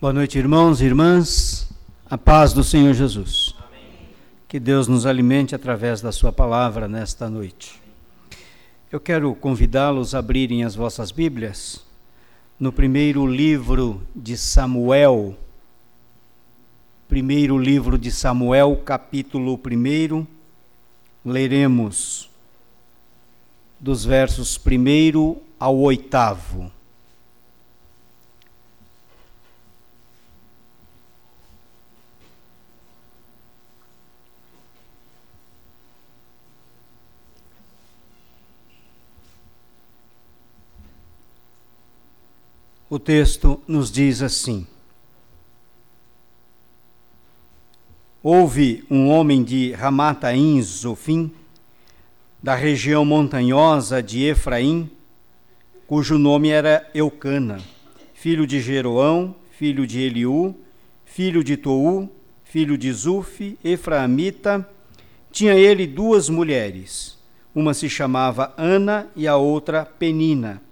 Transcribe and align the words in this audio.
Boa 0.00 0.12
noite, 0.12 0.38
irmãos 0.38 0.80
e 0.80 0.84
irmãs. 0.84 1.68
A 2.08 2.16
paz 2.16 2.52
do 2.52 2.62
Senhor 2.62 2.94
Jesus. 2.94 3.52
Amém. 3.58 3.80
Que 4.46 4.60
Deus 4.60 4.86
nos 4.86 5.04
alimente 5.04 5.56
através 5.56 6.00
da 6.00 6.12
Sua 6.12 6.32
palavra 6.32 6.86
nesta 6.86 7.28
noite. 7.28 7.82
Eu 8.92 9.00
quero 9.00 9.34
convidá-los 9.34 10.14
a 10.14 10.20
abrirem 10.20 10.62
as 10.62 10.76
vossas 10.76 11.10
Bíblias 11.10 11.84
no 12.60 12.70
primeiro 12.70 13.26
livro 13.26 14.00
de 14.14 14.36
Samuel. 14.36 15.36
Primeiro 17.08 17.58
livro 17.58 17.98
de 17.98 18.12
Samuel, 18.12 18.80
capítulo 18.84 19.58
1. 19.60 20.24
Leremos 21.24 22.30
dos 23.80 24.04
versos 24.04 24.56
1 24.64 25.36
ao 25.58 25.76
8. 25.76 26.77
O 42.90 42.98
texto 42.98 43.60
nos 43.68 43.90
diz 43.90 44.22
assim: 44.22 44.66
Houve 48.22 48.84
um 48.90 49.08
homem 49.08 49.42
de 49.42 49.72
Ramataim 49.72 50.60
Zofim, 50.62 51.30
da 52.42 52.54
região 52.54 53.04
montanhosa 53.04 54.02
de 54.02 54.24
Efraim, 54.24 54.90
cujo 55.86 56.18
nome 56.18 56.48
era 56.48 56.88
Eucana, 56.94 57.60
filho 58.14 58.46
de 58.46 58.60
Jeroão, 58.60 59.34
filho 59.50 59.86
de 59.86 60.00
Eliú, 60.00 60.54
filho 61.04 61.44
de 61.44 61.56
Tou, 61.56 62.10
filho 62.44 62.78
de 62.78 62.92
Zuf, 62.92 63.58
Efraimita. 63.62 64.66
Tinha 65.30 65.54
ele 65.54 65.86
duas 65.86 66.28
mulheres, 66.28 67.18
uma 67.54 67.74
se 67.74 67.88
chamava 67.88 68.54
Ana 68.56 69.08
e 69.14 69.26
a 69.26 69.36
outra 69.36 69.84
Penina. 69.84 70.62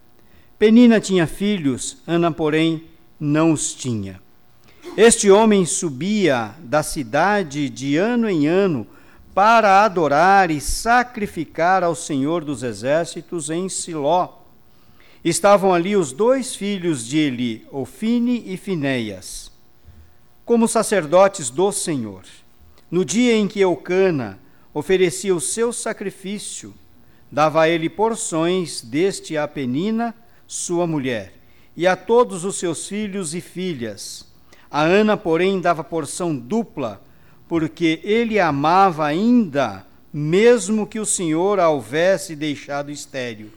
Penina 0.59 0.99
tinha 1.01 1.27
filhos, 1.27 1.99
Ana, 2.07 2.33
porém, 2.33 2.85
não 3.21 3.53
os 3.53 3.75
tinha. 3.75 4.21
Este 4.97 5.31
homem 5.31 5.67
subia 5.67 6.55
da 6.61 6.83
cidade 6.83 7.69
de 7.69 7.99
ano 7.99 8.31
em 8.31 8.47
ano 8.47 8.87
para 9.35 9.85
adorar 9.85 10.51
e 10.51 10.59
sacrificar 10.59 11.85
ao 11.85 11.95
Senhor 11.95 12.43
dos 12.43 12.63
Exércitos 12.63 13.51
em 13.51 13.69
Siló. 13.69 14.31
Estavam 15.23 15.75
ali 15.75 15.95
os 15.95 16.11
dois 16.11 16.55
filhos 16.55 17.07
de 17.07 17.19
Eli, 17.19 17.67
Ofine 17.71 18.43
e 18.47 18.57
Finéias, 18.57 19.53
como 20.43 20.67
sacerdotes 20.67 21.51
do 21.51 21.71
Senhor. 21.71 22.23
No 22.91 23.05
dia 23.05 23.37
em 23.37 23.47
que 23.47 23.61
Eucana 23.61 24.39
oferecia 24.73 25.35
o 25.35 25.41
seu 25.41 25.71
sacrifício, 25.71 26.73
dava 27.31 27.61
a 27.61 27.69
ele 27.69 27.91
porções 27.91 28.81
deste 28.81 29.37
a 29.37 29.47
Penina, 29.47 30.15
sua 30.47 30.87
mulher, 30.87 31.33
e 31.77 31.87
a 31.87 31.97
todos 31.97 32.45
os 32.45 32.59
seus 32.59 32.89
filhos 32.89 33.35
e 33.35 33.41
filhas. 33.41 34.27
A 34.71 34.83
Ana, 34.83 35.17
porém, 35.17 35.61
dava 35.61 35.85
porção 35.85 36.37
dupla, 36.37 37.03
porque 37.49 38.01
ele 38.03 38.39
a 38.39 38.49
amava 38.49 39.05
ainda, 39.05 39.87
mesmo 40.13 40.87
que 40.87 40.99
o 40.99 41.07
Senhor 41.07 41.61
a 41.61 41.69
houvesse 41.69 42.35
deixado 42.35 42.91
estéril. 42.91 43.51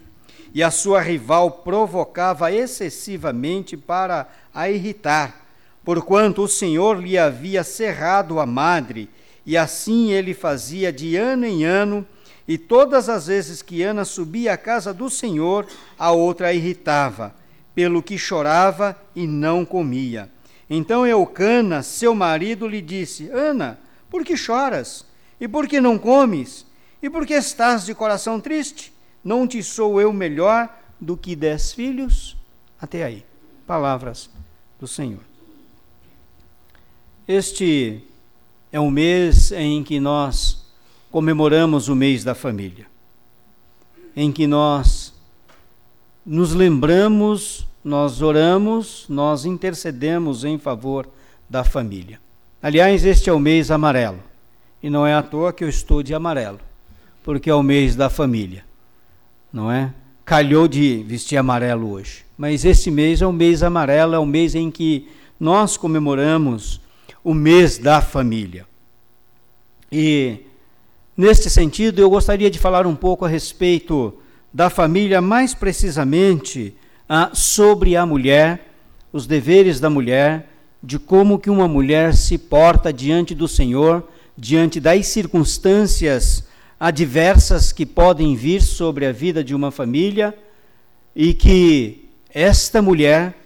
E 0.53 0.63
a 0.63 0.71
sua 0.71 0.99
rival 0.99 1.51
provocava 1.51 2.51
excessivamente 2.51 3.77
para 3.77 4.27
a 4.53 4.69
irritar, 4.69 5.45
porquanto 5.83 6.43
o 6.43 6.47
Senhor 6.47 7.01
lhe 7.01 7.17
havia 7.17 7.63
cerrado 7.63 8.39
a 8.39 8.45
madre, 8.45 9.09
e 9.45 9.55
assim 9.55 10.11
ele 10.11 10.33
fazia 10.33 10.91
de 10.91 11.15
ano 11.15 11.45
em 11.45 11.63
ano 11.63 12.05
e 12.49 12.57
todas 12.57 13.09
as 13.09 13.27
vezes 13.27 13.61
que 13.61 13.83
Ana 13.83 14.03
subia 14.03 14.53
à 14.53 14.57
casa 14.57 14.91
do 14.91 15.07
Senhor, 15.07 15.67
a 15.99 16.11
outra 16.11 16.47
a 16.47 16.53
irritava, 16.53 17.35
pelo 17.75 18.01
que 18.01 18.17
chorava 18.17 18.99
e 19.15 19.27
não 19.27 19.63
comia. 19.63 20.27
Então 20.67 21.05
Eucana, 21.05 21.83
seu 21.83 22.15
marido, 22.15 22.67
lhe 22.67 22.81
disse: 22.81 23.29
Ana, 23.29 23.79
por 24.09 24.25
que 24.25 24.35
choras? 24.35 25.05
E 25.39 25.47
por 25.47 25.67
que 25.67 25.79
não 25.79 25.99
comes? 25.99 26.65
E 27.03 27.07
por 27.07 27.23
que 27.23 27.35
estás 27.35 27.85
de 27.85 27.93
coração 27.93 28.41
triste? 28.41 28.91
Não 29.23 29.47
te 29.47 29.61
sou 29.61 30.01
eu 30.01 30.11
melhor 30.11 30.75
do 30.99 31.15
que 31.15 31.35
dez 31.35 31.71
filhos? 31.71 32.35
Até 32.81 33.03
aí. 33.03 33.23
Palavras 33.67 34.27
do 34.79 34.87
Senhor. 34.87 35.21
Este 37.27 38.03
é 38.71 38.79
um 38.79 38.89
mês 38.89 39.51
em 39.51 39.83
que 39.83 39.99
nós 39.99 40.67
comemoramos 41.11 41.87
o 41.87 41.95
mês 41.95 42.23
da 42.23 42.35
família, 42.35 42.85
em 44.15 44.31
que 44.31 44.45
nós 44.45 45.13
nos 46.25 46.53
lembramos, 46.53 47.67
nós 47.83 48.21
oramos, 48.21 49.05
nós 49.09 49.45
intercedemos 49.45 50.43
em 50.43 50.57
favor 50.57 51.07
da 51.49 51.63
família. 51.63 52.19
Aliás, 52.61 53.05
este 53.05 53.29
é 53.29 53.33
o 53.33 53.39
mês 53.39 53.71
amarelo, 53.71 54.19
e 54.83 54.89
não 54.89 55.05
é 55.05 55.13
à 55.13 55.23
toa 55.23 55.53
que 55.53 55.63
eu 55.63 55.69
estou 55.69 56.03
de 56.03 56.13
amarelo, 56.13 56.59
porque 57.23 57.49
é 57.49 57.55
o 57.55 57.63
mês 57.63 57.95
da 57.95 58.09
família, 58.09 58.63
não 59.51 59.71
é? 59.71 59.93
Calhou 60.25 60.67
de 60.67 61.03
vestir 61.03 61.37
amarelo 61.37 61.89
hoje, 61.91 62.23
mas 62.37 62.63
este 62.63 62.91
mês 62.91 63.21
é 63.21 63.25
o 63.25 63.33
mês 63.33 63.63
amarelo, 63.63 64.13
é 64.13 64.19
o 64.19 64.25
mês 64.25 64.53
em 64.53 64.69
que 64.69 65.09
nós 65.39 65.75
comemoramos 65.75 66.79
o 67.23 67.33
mês 67.33 67.77
da 67.77 68.01
família. 68.01 68.67
E 69.91 70.43
Neste 71.19 71.49
sentido, 71.49 71.99
eu 71.99 72.09
gostaria 72.09 72.49
de 72.49 72.57
falar 72.57 72.87
um 72.87 72.95
pouco 72.95 73.25
a 73.25 73.27
respeito 73.27 74.13
da 74.53 74.69
família, 74.69 75.19
mais 75.19 75.53
precisamente 75.53 76.73
sobre 77.33 77.97
a 77.97 78.05
mulher, 78.05 78.71
os 79.11 79.27
deveres 79.27 79.81
da 79.81 79.89
mulher, 79.89 80.49
de 80.81 80.97
como 80.97 81.37
que 81.37 81.49
uma 81.49 81.67
mulher 81.67 82.15
se 82.15 82.37
porta 82.37 82.93
diante 82.93 83.35
do 83.35 83.49
Senhor, 83.49 84.07
diante 84.37 84.79
das 84.79 85.07
circunstâncias 85.07 86.47
adversas 86.79 87.73
que 87.73 87.85
podem 87.85 88.33
vir 88.33 88.61
sobre 88.61 89.05
a 89.05 89.11
vida 89.11 89.43
de 89.43 89.53
uma 89.53 89.71
família, 89.71 90.33
e 91.13 91.33
que 91.33 92.07
esta 92.33 92.81
mulher, 92.81 93.37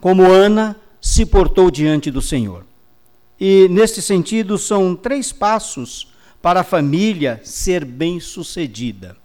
como 0.00 0.28
Ana, 0.28 0.74
se 1.00 1.24
portou 1.24 1.70
diante 1.70 2.10
do 2.10 2.20
Senhor. 2.20 2.66
E 3.38 3.68
neste 3.68 4.02
sentido, 4.02 4.58
são 4.58 4.96
três 4.96 5.30
passos 5.30 6.09
para 6.42 6.60
a 6.60 6.64
família 6.64 7.40
ser 7.44 7.84
bem-sucedida. 7.84 9.16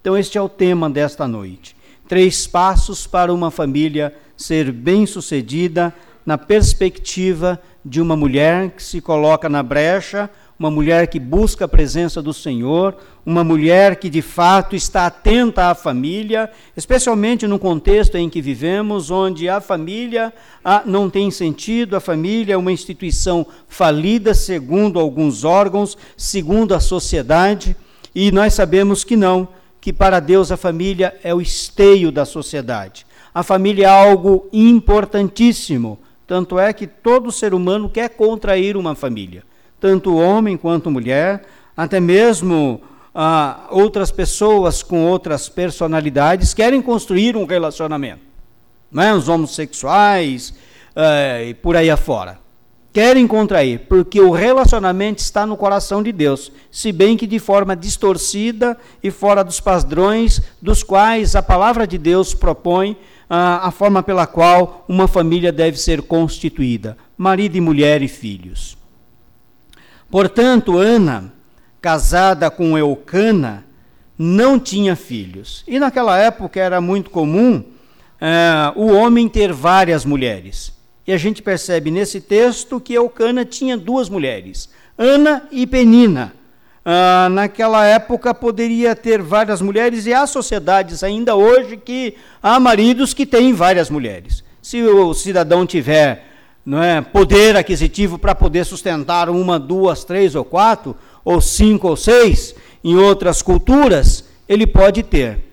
Então, 0.00 0.16
este 0.16 0.36
é 0.36 0.42
o 0.42 0.48
tema 0.48 0.90
desta 0.90 1.26
noite. 1.26 1.76
Três 2.08 2.46
passos 2.46 3.06
para 3.06 3.32
uma 3.32 3.50
família 3.50 4.14
ser 4.36 4.70
bem-sucedida 4.70 5.94
na 6.26 6.36
perspectiva 6.36 7.60
de 7.84 8.00
uma 8.00 8.16
mulher 8.16 8.70
que 8.70 8.82
se 8.82 9.00
coloca 9.00 9.48
na 9.48 9.62
brecha 9.62 10.28
uma 10.58 10.70
mulher 10.70 11.08
que 11.08 11.18
busca 11.18 11.64
a 11.64 11.68
presença 11.68 12.22
do 12.22 12.32
Senhor, 12.32 12.96
uma 13.26 13.42
mulher 13.42 13.96
que 13.96 14.08
de 14.08 14.22
fato 14.22 14.76
está 14.76 15.06
atenta 15.06 15.66
à 15.70 15.74
família, 15.74 16.48
especialmente 16.76 17.46
no 17.46 17.58
contexto 17.58 18.16
em 18.16 18.30
que 18.30 18.40
vivemos, 18.40 19.10
onde 19.10 19.48
a 19.48 19.60
família 19.60 20.32
ah, 20.64 20.82
não 20.86 21.10
tem 21.10 21.30
sentido, 21.30 21.96
a 21.96 22.00
família 22.00 22.54
é 22.54 22.56
uma 22.56 22.70
instituição 22.70 23.44
falida, 23.66 24.32
segundo 24.32 25.00
alguns 25.00 25.42
órgãos, 25.42 25.98
segundo 26.16 26.72
a 26.72 26.80
sociedade, 26.80 27.76
e 28.14 28.30
nós 28.30 28.54
sabemos 28.54 29.02
que 29.02 29.16
não, 29.16 29.48
que 29.80 29.92
para 29.92 30.20
Deus 30.20 30.52
a 30.52 30.56
família 30.56 31.18
é 31.24 31.34
o 31.34 31.40
esteio 31.40 32.12
da 32.12 32.24
sociedade. 32.24 33.04
A 33.34 33.42
família 33.42 33.86
é 33.86 33.90
algo 33.90 34.48
importantíssimo, 34.52 35.98
tanto 36.28 36.60
é 36.60 36.72
que 36.72 36.86
todo 36.86 37.32
ser 37.32 37.52
humano 37.52 37.88
quer 37.88 38.10
contrair 38.10 38.76
uma 38.76 38.94
família 38.94 39.42
tanto 39.80 40.16
homem 40.16 40.56
quanto 40.56 40.90
mulher, 40.90 41.44
até 41.76 42.00
mesmo 42.00 42.80
ah, 43.14 43.66
outras 43.70 44.10
pessoas 44.10 44.82
com 44.82 45.06
outras 45.06 45.48
personalidades 45.48 46.52
querem 46.52 46.82
construir 46.82 47.36
um 47.36 47.44
relacionamento. 47.44 48.22
Não 48.90 49.02
é? 49.02 49.14
Os 49.14 49.28
homossexuais 49.28 50.54
eh, 50.94 51.46
e 51.48 51.54
por 51.54 51.76
aí 51.76 51.90
afora. 51.90 52.38
Querem 52.92 53.26
contrair, 53.26 53.80
porque 53.88 54.20
o 54.20 54.30
relacionamento 54.30 55.20
está 55.20 55.44
no 55.44 55.56
coração 55.56 56.00
de 56.00 56.12
Deus, 56.12 56.52
se 56.70 56.92
bem 56.92 57.16
que 57.16 57.26
de 57.26 57.40
forma 57.40 57.74
distorcida 57.74 58.78
e 59.02 59.10
fora 59.10 59.42
dos 59.42 59.58
padrões 59.58 60.40
dos 60.62 60.84
quais 60.84 61.34
a 61.34 61.42
palavra 61.42 61.88
de 61.88 61.98
Deus 61.98 62.34
propõe 62.34 62.96
ah, 63.28 63.66
a 63.66 63.72
forma 63.72 64.00
pela 64.00 64.28
qual 64.28 64.84
uma 64.88 65.08
família 65.08 65.50
deve 65.50 65.76
ser 65.76 66.02
constituída: 66.02 66.96
marido 67.18 67.56
e 67.56 67.60
mulher 67.60 68.00
e 68.00 68.06
filhos. 68.06 68.76
Portanto, 70.10 70.78
Ana, 70.78 71.32
casada 71.80 72.50
com 72.50 72.78
Eucana, 72.78 73.64
não 74.18 74.58
tinha 74.58 74.94
filhos. 74.94 75.64
E 75.66 75.78
naquela 75.78 76.18
época 76.18 76.60
era 76.60 76.80
muito 76.80 77.10
comum 77.10 77.64
é, 78.20 78.72
o 78.76 78.86
homem 78.86 79.28
ter 79.28 79.52
várias 79.52 80.04
mulheres. 80.04 80.72
E 81.06 81.12
a 81.12 81.18
gente 81.18 81.42
percebe 81.42 81.90
nesse 81.90 82.20
texto 82.20 82.80
que 82.80 82.94
Eucana 82.94 83.44
tinha 83.44 83.76
duas 83.76 84.08
mulheres, 84.08 84.70
Ana 84.96 85.46
e 85.50 85.66
Penina. 85.66 86.32
Ah, 86.84 87.28
naquela 87.30 87.84
época 87.86 88.34
poderia 88.34 88.94
ter 88.94 89.22
várias 89.22 89.62
mulheres, 89.62 90.06
e 90.06 90.12
há 90.12 90.26
sociedades 90.26 91.02
ainda 91.02 91.34
hoje 91.34 91.76
que 91.78 92.14
há 92.42 92.60
maridos 92.60 93.14
que 93.14 93.24
têm 93.24 93.52
várias 93.54 93.88
mulheres. 93.88 94.44
Se 94.60 94.82
o 94.82 95.14
cidadão 95.14 95.66
tiver 95.66 96.26
não 96.64 96.82
é, 96.82 97.00
poder 97.00 97.56
aquisitivo 97.56 98.18
para 98.18 98.34
poder 98.34 98.64
sustentar 98.64 99.28
uma, 99.28 99.58
duas, 99.58 100.04
três 100.04 100.34
ou 100.34 100.44
quatro, 100.44 100.96
ou 101.24 101.40
cinco 101.40 101.88
ou 101.88 101.96
seis, 101.96 102.54
em 102.82 102.96
outras 102.96 103.42
culturas, 103.42 104.24
ele 104.48 104.66
pode 104.66 105.02
ter. 105.02 105.44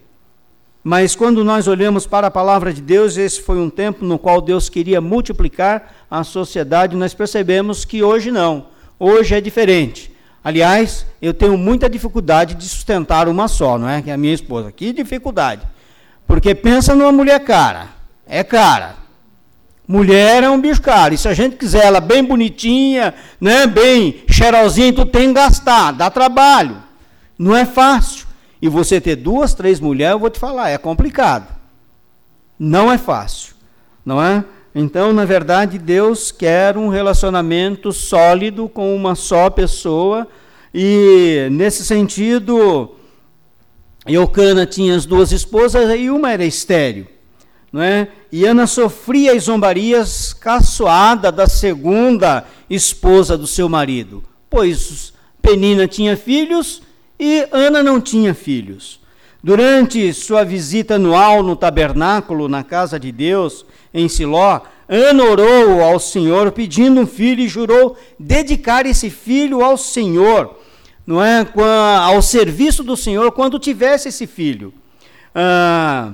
Mas 0.84 1.16
quando 1.16 1.44
nós 1.44 1.68
olhamos 1.68 2.08
para 2.08 2.28
a 2.28 2.32
palavra 2.32 2.74
de 2.74 2.82
Deus, 2.82 3.16
esse 3.16 3.42
foi 3.42 3.58
um 3.58 3.70
tempo 3.70 4.04
no 4.04 4.18
qual 4.18 4.42
Deus 4.42 4.68
queria 4.68 5.00
multiplicar 5.00 5.94
a 6.10 6.24
sociedade, 6.24 6.96
nós 6.96 7.14
percebemos 7.14 7.86
que 7.86 8.02
hoje 8.02 8.32
não. 8.32 8.68
Hoje 9.00 9.36
é 9.36 9.42
diferente. 9.42 10.12
Aliás, 10.44 11.06
eu 11.22 11.36
tenho 11.36 11.56
muita 11.56 11.88
dificuldade 11.88 12.56
de 12.56 12.68
sustentar 12.68 13.28
uma 13.28 13.48
só, 13.48 13.78
não 13.78 13.88
é? 13.88 14.02
Que 14.02 14.10
é 14.10 14.14
a 14.14 14.18
minha 14.18 14.34
esposa. 14.34 14.72
Que 14.72 14.92
dificuldade. 14.92 15.62
Porque 16.26 16.56
pensa 16.56 16.96
numa 16.96 17.12
mulher 17.12 17.40
cara. 17.42 17.90
É 18.26 18.44
cara. 18.44 18.96
Mulher 19.88 20.44
é 20.44 20.50
um 20.50 20.60
bicho 20.60 20.82
caro. 20.82 21.14
E 21.14 21.18
se 21.18 21.28
a 21.28 21.34
gente 21.34 21.56
quiser 21.56 21.86
ela 21.86 22.00
bem 22.00 22.24
bonitinha, 22.24 23.14
né, 23.40 23.68
bem 23.68 24.24
cheirosinha, 24.30 24.94
tu 24.94 25.06
tem 25.06 25.30
que 25.30 25.34
gastar, 25.34 25.92
dá 25.92 26.10
trabalho. 26.10 26.78
Não 27.38 27.56
é 27.56 27.66
fácil. 27.66 28.28
E 28.62 28.70
você 28.70 29.02
ter 29.02 29.16
duas, 29.16 29.54
três 29.54 29.80
mulheres, 29.80 30.14
eu 30.14 30.20
vou 30.20 30.30
te 30.30 30.40
falar, 30.40 30.70
é 30.70 30.78
complicado. 30.78 31.48
Não 32.58 32.92
é 32.92 32.98
fácil. 32.98 33.56
Não 34.06 34.22
é? 34.22 34.46
Então, 34.74 35.12
na 35.12 35.26
verdade, 35.26 35.78
Deus 35.78 36.32
quer 36.32 36.78
um 36.78 36.88
relacionamento 36.88 37.92
sólido 37.92 38.70
com 38.70 38.96
uma 38.96 39.16
só 39.16 39.50
pessoa, 39.50 40.28
e 40.74 41.50
nesse 41.52 41.84
sentido, 41.84 42.96
Eucana 44.08 44.66
tinha 44.66 44.96
as 44.96 45.06
duas 45.06 45.32
esposas 45.32 45.94
e 46.00 46.10
uma 46.10 46.32
era 46.32 46.46
estéreo. 46.46 47.08
Não 47.72 47.82
é? 47.82 48.10
E 48.32 48.46
Ana 48.46 48.68
sofria 48.68 49.34
as 49.34 49.44
zombarias 49.44 50.34
caçoada 50.34 51.32
da 51.32 51.48
segunda 51.48 52.46
esposa 52.70 53.38
do 53.38 53.48
seu 53.48 53.70
marido, 53.70 54.24
pois 54.50 55.14
Penina 55.42 55.88
tinha 55.88 56.18
filhos 56.18 56.82
e 57.20 57.48
Ana 57.52 57.82
não 57.82 58.02
tinha 58.02 58.34
filhos. 58.34 59.00
Durante 59.44 60.14
sua 60.14 60.44
visita 60.44 60.96
anual 60.96 61.42
no 61.42 61.56
tabernáculo, 61.56 62.48
na 62.48 62.64
casa 62.64 63.00
de 63.00 63.12
Deus, 63.12 63.66
em 63.94 64.08
Siló, 64.08 64.62
Ana 64.88 65.24
orou 65.24 65.82
ao 65.82 66.00
Senhor 66.00 66.52
pedindo 66.52 67.00
um 67.02 67.08
filho 67.08 67.42
e 67.42 67.48
jurou 67.48 67.98
dedicar 68.20 68.86
esse 68.86 69.10
filho 69.10 69.64
ao 69.64 69.78
Senhor, 69.78 70.60
não 71.08 71.24
é, 71.24 71.48
ao 72.06 72.22
serviço 72.22 72.84
do 72.84 72.96
Senhor 72.98 73.32
quando 73.32 73.58
tivesse 73.58 74.10
esse 74.10 74.28
filho. 74.28 74.74
Ah, 75.34 76.12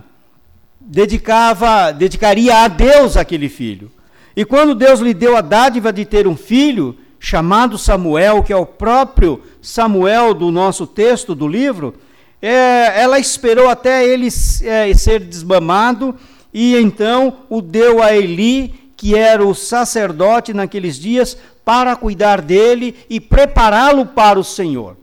dedicava, 0.87 1.91
dedicaria 1.91 2.63
a 2.63 2.67
Deus 2.67 3.17
aquele 3.17 3.49
filho. 3.49 3.91
E 4.35 4.45
quando 4.45 4.73
Deus 4.73 4.99
lhe 4.99 5.13
deu 5.13 5.35
a 5.35 5.41
dádiva 5.41 5.91
de 5.91 6.05
ter 6.05 6.27
um 6.27 6.37
filho, 6.37 6.97
chamado 7.19 7.77
Samuel, 7.77 8.41
que 8.41 8.53
é 8.53 8.55
o 8.55 8.65
próprio 8.65 9.41
Samuel 9.61 10.33
do 10.33 10.51
nosso 10.51 10.87
texto 10.87 11.35
do 11.35 11.47
livro, 11.47 11.95
é, 12.41 13.01
ela 13.01 13.19
esperou 13.19 13.67
até 13.67 14.05
ele 14.05 14.27
é, 14.63 14.93
ser 14.93 15.19
desmamado 15.21 16.15
e 16.53 16.75
então 16.75 17.39
o 17.49 17.61
deu 17.61 18.01
a 18.01 18.15
Eli, 18.15 18.91
que 18.95 19.15
era 19.15 19.45
o 19.45 19.53
sacerdote 19.53 20.53
naqueles 20.53 20.97
dias, 20.97 21.37
para 21.65 21.95
cuidar 21.95 22.41
dele 22.41 22.95
e 23.09 23.19
prepará-lo 23.19 24.05
para 24.05 24.39
o 24.39 24.43
Senhor. 24.43 24.95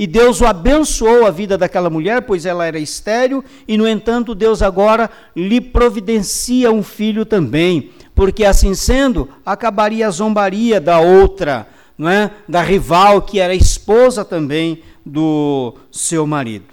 E 0.00 0.06
Deus 0.06 0.40
o 0.40 0.46
abençoou 0.46 1.26
a 1.26 1.30
vida 1.30 1.58
daquela 1.58 1.90
mulher, 1.90 2.22
pois 2.22 2.46
ela 2.46 2.64
era 2.64 2.78
estéril, 2.78 3.44
e 3.68 3.76
no 3.76 3.86
entanto 3.86 4.34
Deus 4.34 4.62
agora 4.62 5.10
lhe 5.36 5.60
providencia 5.60 6.72
um 6.72 6.82
filho 6.82 7.26
também, 7.26 7.90
porque 8.14 8.46
assim 8.46 8.72
sendo, 8.72 9.28
acabaria 9.44 10.08
a 10.08 10.10
zombaria 10.10 10.80
da 10.80 11.00
outra, 11.00 11.68
não 11.98 12.08
é? 12.08 12.30
Da 12.48 12.62
rival 12.62 13.20
que 13.20 13.38
era 13.38 13.54
esposa 13.54 14.24
também 14.24 14.82
do 15.04 15.74
seu 15.92 16.26
marido. 16.26 16.64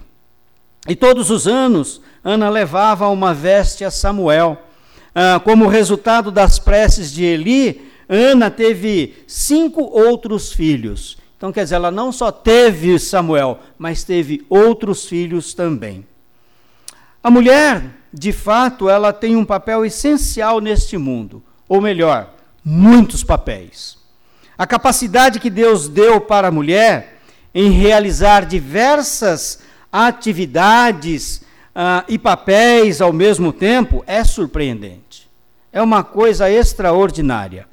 E 0.88 0.95
todos 0.95 1.29
os 1.29 1.50
anos 1.50 2.00
Ana 2.24 2.50
levava 2.50 3.09
uma 3.09 3.33
veste 3.33 3.83
a 3.83 3.91
Samuel. 3.91 4.57
Ah, 5.13 5.41
como 5.44 5.68
resultado 5.68 6.31
das 6.31 6.59
preces 6.59 7.12
de 7.12 7.25
Eli, 7.25 7.89
Ana 8.07 8.50
teve 8.50 9.15
cinco 9.27 9.81
outros 9.81 10.53
filhos. 10.53 11.18
Então, 11.38 11.51
quer 11.51 11.63
dizer, 11.63 11.75
ela 11.75 11.92
não 11.92 12.12
só 12.12 12.31
teve 12.31 12.98
Samuel, 12.98 13.60
mas 13.78 14.04
teve 14.04 14.44
outros 14.50 15.06
filhos 15.06 15.54
também. 15.54 16.06
A 17.24 17.30
mulher, 17.30 17.84
de 18.12 18.31
fato, 18.31 18.89
ela 18.89 19.13
tem 19.13 19.36
um 19.36 19.45
papel 19.45 19.86
essencial 19.86 20.60
neste 20.60 20.98
mundo, 20.98 21.44
ou 21.69 21.80
melhor, 21.80 22.34
muitos 22.66 23.24
papéis. 23.24 23.98
A 24.57 24.66
capacidade 24.66 25.39
que 25.39 25.51
Deus 25.51 25.88
deu 25.88 26.19
para 26.19 26.48
a 26.48 26.51
mulher 26.51 27.19
em 27.54 27.69
realizar 27.69 28.45
diversas 28.45 29.60
atividades 29.92 31.44
ah, 31.75 32.04
e 32.07 32.18
papéis 32.18 33.00
ao 33.00 33.13
mesmo 33.13 33.54
tempo 33.54 34.04
é 34.07 34.24
surpreendente. 34.24 35.30
É 35.72 35.81
uma 35.81 36.04
coisa 36.04 36.50
extraordinária. 36.50 37.68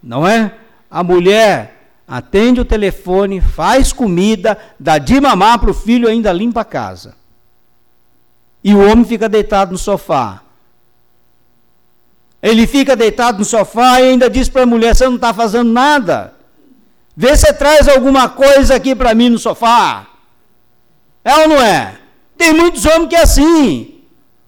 Não 0.00 0.26
é? 0.26 0.54
A 0.88 1.02
mulher 1.02 1.83
atende 2.06 2.60
o 2.60 2.64
telefone, 2.64 3.40
faz 3.40 3.92
comida, 3.92 4.58
dá 4.78 4.98
de 4.98 5.20
mamar 5.20 5.58
para 5.58 5.70
o 5.70 5.74
filho 5.74 6.08
ainda 6.08 6.32
limpa 6.32 6.60
a 6.60 6.64
casa. 6.64 7.14
E 8.62 8.74
o 8.74 8.90
homem 8.90 9.04
fica 9.04 9.28
deitado 9.28 9.72
no 9.72 9.78
sofá. 9.78 10.42
Ele 12.42 12.66
fica 12.66 12.94
deitado 12.94 13.38
no 13.38 13.44
sofá 13.44 14.00
e 14.00 14.10
ainda 14.10 14.28
diz 14.28 14.48
para 14.48 14.62
a 14.62 14.66
mulher: 14.66 14.94
Você 14.94 15.04
não 15.06 15.16
está 15.16 15.32
fazendo 15.32 15.72
nada. 15.72 16.34
Vê 17.16 17.36
se 17.36 17.52
traz 17.52 17.88
alguma 17.88 18.28
coisa 18.28 18.74
aqui 18.74 18.94
para 18.94 19.14
mim 19.14 19.28
no 19.28 19.38
sofá. 19.38 20.06
É 21.24 21.34
ou 21.36 21.48
não 21.48 21.62
é? 21.62 21.98
Tem 22.36 22.52
muitos 22.52 22.84
homens 22.84 23.08
que 23.08 23.16
é 23.16 23.22
assim. 23.22 23.94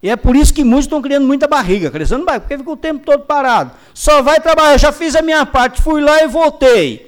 E 0.03 0.11
é 0.11 0.17
por 0.17 0.37
isso 0.37 0.53
que 0.53 0.63
muitos 0.63 0.85
estão 0.85 1.01
criando 1.01 1.27
muita 1.27 1.49
barriga, 1.49 1.91
crescendo 1.91 2.25
barriga, 2.25 2.43
porque 2.43 2.59
fica 2.59 2.71
o 2.71 2.77
tempo 2.77 3.05
todo 3.05 3.25
parado. 3.25 3.73
Só 3.95 4.21
vai 4.21 4.41
trabalhar, 4.41 4.77
já 4.77 4.93
fiz 4.93 5.17
a 5.17 5.23
minha 5.23 5.47
parte, 5.47 5.81
fui 5.81 6.01
lá 6.01 6.23
e 6.23 6.29
voltei. 6.29 7.06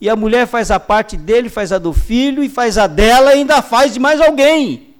E 0.00 0.08
a 0.10 0.16
mulher 0.16 0.46
faz 0.46 0.70
a 0.70 0.78
parte 0.78 1.16
dele, 1.16 1.48
faz 1.48 1.72
a 1.72 1.78
do 1.78 1.92
filho 1.92 2.44
e 2.44 2.48
faz 2.48 2.76
a 2.76 2.86
dela 2.86 3.34
e 3.34 3.38
ainda 3.38 3.62
faz 3.62 3.94
de 3.94 4.00
mais 4.00 4.20
alguém. 4.20 4.94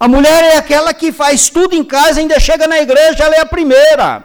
A 0.00 0.08
mulher 0.08 0.42
é 0.42 0.56
aquela 0.56 0.92
que 0.92 1.12
faz 1.12 1.48
tudo 1.48 1.74
em 1.76 1.84
casa, 1.84 2.20
ainda 2.20 2.40
chega 2.40 2.66
na 2.66 2.80
igreja, 2.80 3.24
ela 3.24 3.36
é 3.36 3.40
a 3.40 3.46
primeira. 3.46 4.24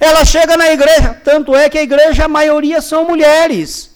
Ela 0.00 0.24
chega 0.24 0.56
na 0.56 0.70
igreja, 0.70 1.14
tanto 1.24 1.54
é 1.54 1.68
que 1.68 1.78
a 1.78 1.82
igreja, 1.82 2.26
a 2.26 2.28
maioria 2.28 2.80
são 2.80 3.04
mulheres. 3.04 3.90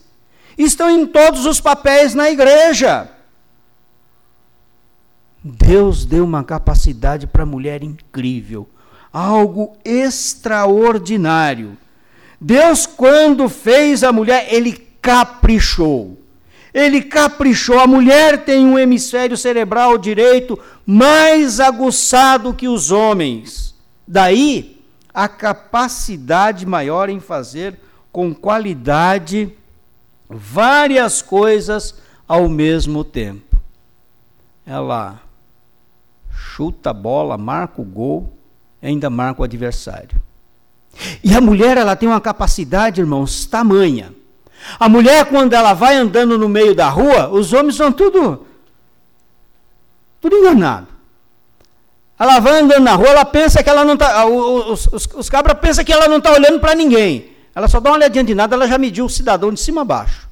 Estão 0.57 0.91
em 0.91 1.07
todos 1.07 1.47
os 1.47 1.61
papéis 1.61 2.15
na 2.15 2.31
igreja. 2.31 3.09
Deus 5.43 6.05
deu 6.05 6.25
uma 6.25 6.43
capacidade 6.43 7.27
para 7.27 7.45
a 7.45 7.47
mulher 7.47 7.83
incrível, 7.83 8.69
algo 9.13 9.77
extraordinário. 9.85 11.79
Deus, 12.41 12.87
quando 12.87 13.49
fez 13.49 14.05
a 14.05 14.13
mulher, 14.13 14.47
ele 14.53 14.73
caprichou. 15.03 16.19
Ele 16.73 17.03
caprichou. 17.03 17.81
A 17.81 17.87
mulher 17.87 18.45
tem 18.45 18.67
um 18.67 18.79
hemisfério 18.79 19.37
cerebral 19.37 19.99
direito 19.99 20.59
mais 20.87 21.59
aguçado 21.59 22.55
que 22.55 22.69
os 22.69 22.91
homens. 22.91 23.75
Daí 24.07 24.81
a 25.13 25.27
capacidade 25.27 26.65
maior 26.65 27.09
em 27.09 27.19
fazer 27.19 27.79
com 28.13 28.33
qualidade 28.35 29.53
várias 30.29 31.21
coisas 31.23 31.97
ao 32.27 32.49
mesmo 32.49 33.03
tempo. 33.03 33.57
Ela 34.65 35.21
chuta 36.31 36.91
a 36.91 36.95
bola, 36.95 37.37
marca 37.39 37.81
o 37.81 37.85
gol, 37.85 38.33
ainda 38.83 39.11
marca 39.11 39.41
o 39.41 39.45
adversário. 39.45 40.28
E 41.23 41.35
a 41.35 41.41
mulher, 41.41 41.77
ela 41.77 41.95
tem 41.95 42.09
uma 42.09 42.21
capacidade, 42.21 43.01
irmãos, 43.01 43.45
tamanha. 43.47 44.13
A 44.79 44.89
mulher, 44.89 45.27
quando 45.27 45.53
ela 45.53 45.73
vai 45.73 45.97
andando 45.97 46.37
no 46.37 46.49
meio 46.49 46.75
da 46.75 46.89
rua, 46.89 47.29
os 47.29 47.53
homens 47.53 47.77
são 47.77 47.93
tudo, 47.93 48.47
tudo 50.21 50.37
enganado. 50.37 50.89
Ela 52.19 52.41
vai 52.41 52.61
andando 52.61 52.83
na 52.83 52.95
rua, 52.95 53.09
ela 53.09 53.25
pensa 53.25 53.63
que 53.63 53.71
ela 53.71 53.85
não 53.85 53.95
está. 53.95 54.27
Os, 54.27 54.89
os, 54.89 55.09
os 55.15 55.31
cabras 55.31 55.59
pensam 55.61 55.85
que 55.85 55.93
ela 55.93 56.09
não 56.09 56.19
está 56.19 56.33
olhando 56.33 56.59
para 56.59 56.75
ninguém. 56.75 57.33
Ela 57.55 57.69
só 57.69 57.79
dá 57.79 57.91
uma 57.91 57.97
olhadinha 57.97 58.25
de 58.25 58.35
nada, 58.35 58.57
ela 58.57 58.67
já 58.67 58.77
mediu 58.77 59.05
o 59.05 59.11
cidadão 59.11 59.53
de 59.53 59.61
cima 59.61 59.83
a 59.83 59.85
baixo. 59.85 60.29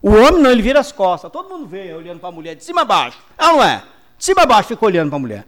O 0.00 0.10
homem 0.10 0.40
não, 0.40 0.50
ele 0.50 0.62
vira 0.62 0.80
as 0.80 0.90
costas. 0.90 1.30
Todo 1.30 1.48
mundo 1.48 1.66
vê 1.66 1.92
olhando 1.92 2.18
para 2.18 2.28
a 2.30 2.32
mulher 2.32 2.54
de 2.54 2.64
cima 2.64 2.82
a 2.82 2.84
baixo. 2.84 3.18
Ela 3.36 3.52
não 3.52 3.62
é. 3.62 3.82
De 4.16 4.24
cima 4.24 4.42
a 4.42 4.46
baixo 4.46 4.68
fica 4.68 4.86
olhando 4.86 5.10
para 5.10 5.16
a 5.16 5.20
mulher. 5.20 5.46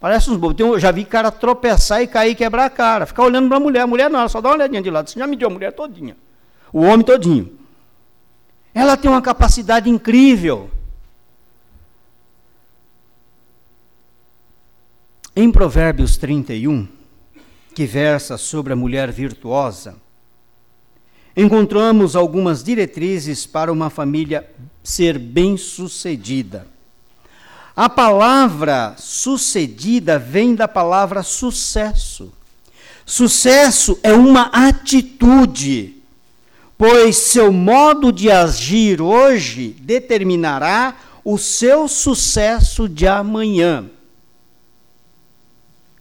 Parece 0.00 0.30
uns 0.30 0.38
bobos. 0.38 0.58
Eu 0.58 0.80
já 0.80 0.90
vi 0.90 1.04
cara 1.04 1.30
tropeçar 1.30 2.02
e 2.02 2.06
cair 2.06 2.30
e 2.30 2.34
quebrar 2.34 2.64
a 2.64 2.70
cara. 2.70 3.04
Ficar 3.04 3.22
olhando 3.22 3.48
para 3.48 3.58
a 3.58 3.60
mulher. 3.60 3.82
A 3.82 3.86
mulher 3.86 4.08
não, 4.08 4.20
ela 4.20 4.28
só 4.30 4.40
dá 4.40 4.48
uma 4.48 4.54
olhadinha 4.54 4.80
de 4.80 4.90
lado. 4.90 5.10
Você 5.10 5.18
já 5.18 5.26
mediu 5.26 5.46
a 5.46 5.50
mulher 5.50 5.72
todinha. 5.72 6.16
O 6.72 6.80
homem 6.80 7.04
todinho. 7.04 7.58
Ela 8.74 8.96
tem 8.96 9.10
uma 9.10 9.20
capacidade 9.20 9.90
incrível. 9.90 10.70
Em 15.36 15.52
Provérbios 15.52 16.16
31, 16.16 16.88
que 17.74 17.84
versa 17.86 18.38
sobre 18.38 18.72
a 18.72 18.76
mulher 18.76 19.12
virtuosa, 19.12 19.96
encontramos 21.36 22.16
algumas 22.16 22.64
diretrizes 22.64 23.46
para 23.46 23.72
uma 23.72 23.90
família 23.90 24.50
ser 24.82 25.18
bem-sucedida. 25.18 26.66
A 27.80 27.88
palavra 27.88 28.94
sucedida 28.98 30.18
vem 30.18 30.54
da 30.54 30.68
palavra 30.68 31.22
sucesso. 31.22 32.30
Sucesso 33.06 33.98
é 34.02 34.12
uma 34.12 34.50
atitude, 34.52 35.96
pois 36.76 37.16
seu 37.16 37.50
modo 37.50 38.12
de 38.12 38.30
agir 38.30 39.00
hoje 39.00 39.74
determinará 39.80 40.94
o 41.24 41.38
seu 41.38 41.88
sucesso 41.88 42.86
de 42.86 43.06
amanhã. 43.06 43.88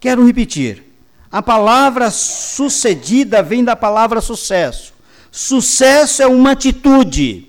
Quero 0.01 0.25
repetir. 0.25 0.83
A 1.31 1.41
palavra 1.41 2.11
sucedida 2.11 3.41
vem 3.41 3.63
da 3.63 3.77
palavra 3.77 4.19
sucesso. 4.19 4.93
Sucesso 5.31 6.21
é 6.21 6.27
uma 6.27 6.51
atitude. 6.51 7.48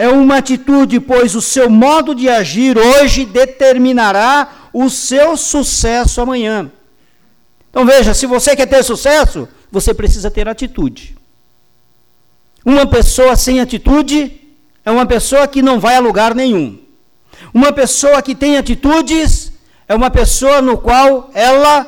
É 0.00 0.08
uma 0.08 0.38
atitude, 0.38 0.98
pois 0.98 1.34
o 1.34 1.42
seu 1.42 1.68
modo 1.68 2.14
de 2.14 2.26
agir 2.26 2.78
hoje 2.78 3.26
determinará 3.26 4.48
o 4.72 4.88
seu 4.88 5.36
sucesso 5.36 6.22
amanhã. 6.22 6.72
Então 7.68 7.84
veja, 7.84 8.14
se 8.14 8.24
você 8.24 8.56
quer 8.56 8.64
ter 8.64 8.82
sucesso, 8.82 9.46
você 9.70 9.92
precisa 9.92 10.30
ter 10.30 10.48
atitude. 10.48 11.14
Uma 12.64 12.86
pessoa 12.86 13.36
sem 13.36 13.60
atitude 13.60 14.40
é 14.86 14.90
uma 14.90 15.04
pessoa 15.04 15.46
que 15.46 15.60
não 15.60 15.78
vai 15.78 15.96
a 15.96 16.00
lugar 16.00 16.34
nenhum. 16.34 16.78
Uma 17.52 17.70
pessoa 17.70 18.22
que 18.22 18.34
tem 18.34 18.56
atitudes 18.56 19.52
é 19.86 19.94
uma 19.94 20.10
pessoa 20.10 20.62
no 20.62 20.78
qual 20.78 21.30
ela 21.34 21.86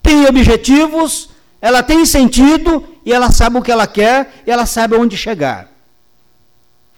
tem 0.00 0.26
objetivos, 0.26 1.30
ela 1.60 1.82
tem 1.82 2.06
sentido 2.06 2.84
e 3.04 3.12
ela 3.12 3.32
sabe 3.32 3.58
o 3.58 3.62
que 3.62 3.72
ela 3.72 3.88
quer 3.88 4.42
e 4.46 4.50
ela 4.52 4.64
sabe 4.64 4.94
onde 4.94 5.16
chegar. 5.16 5.76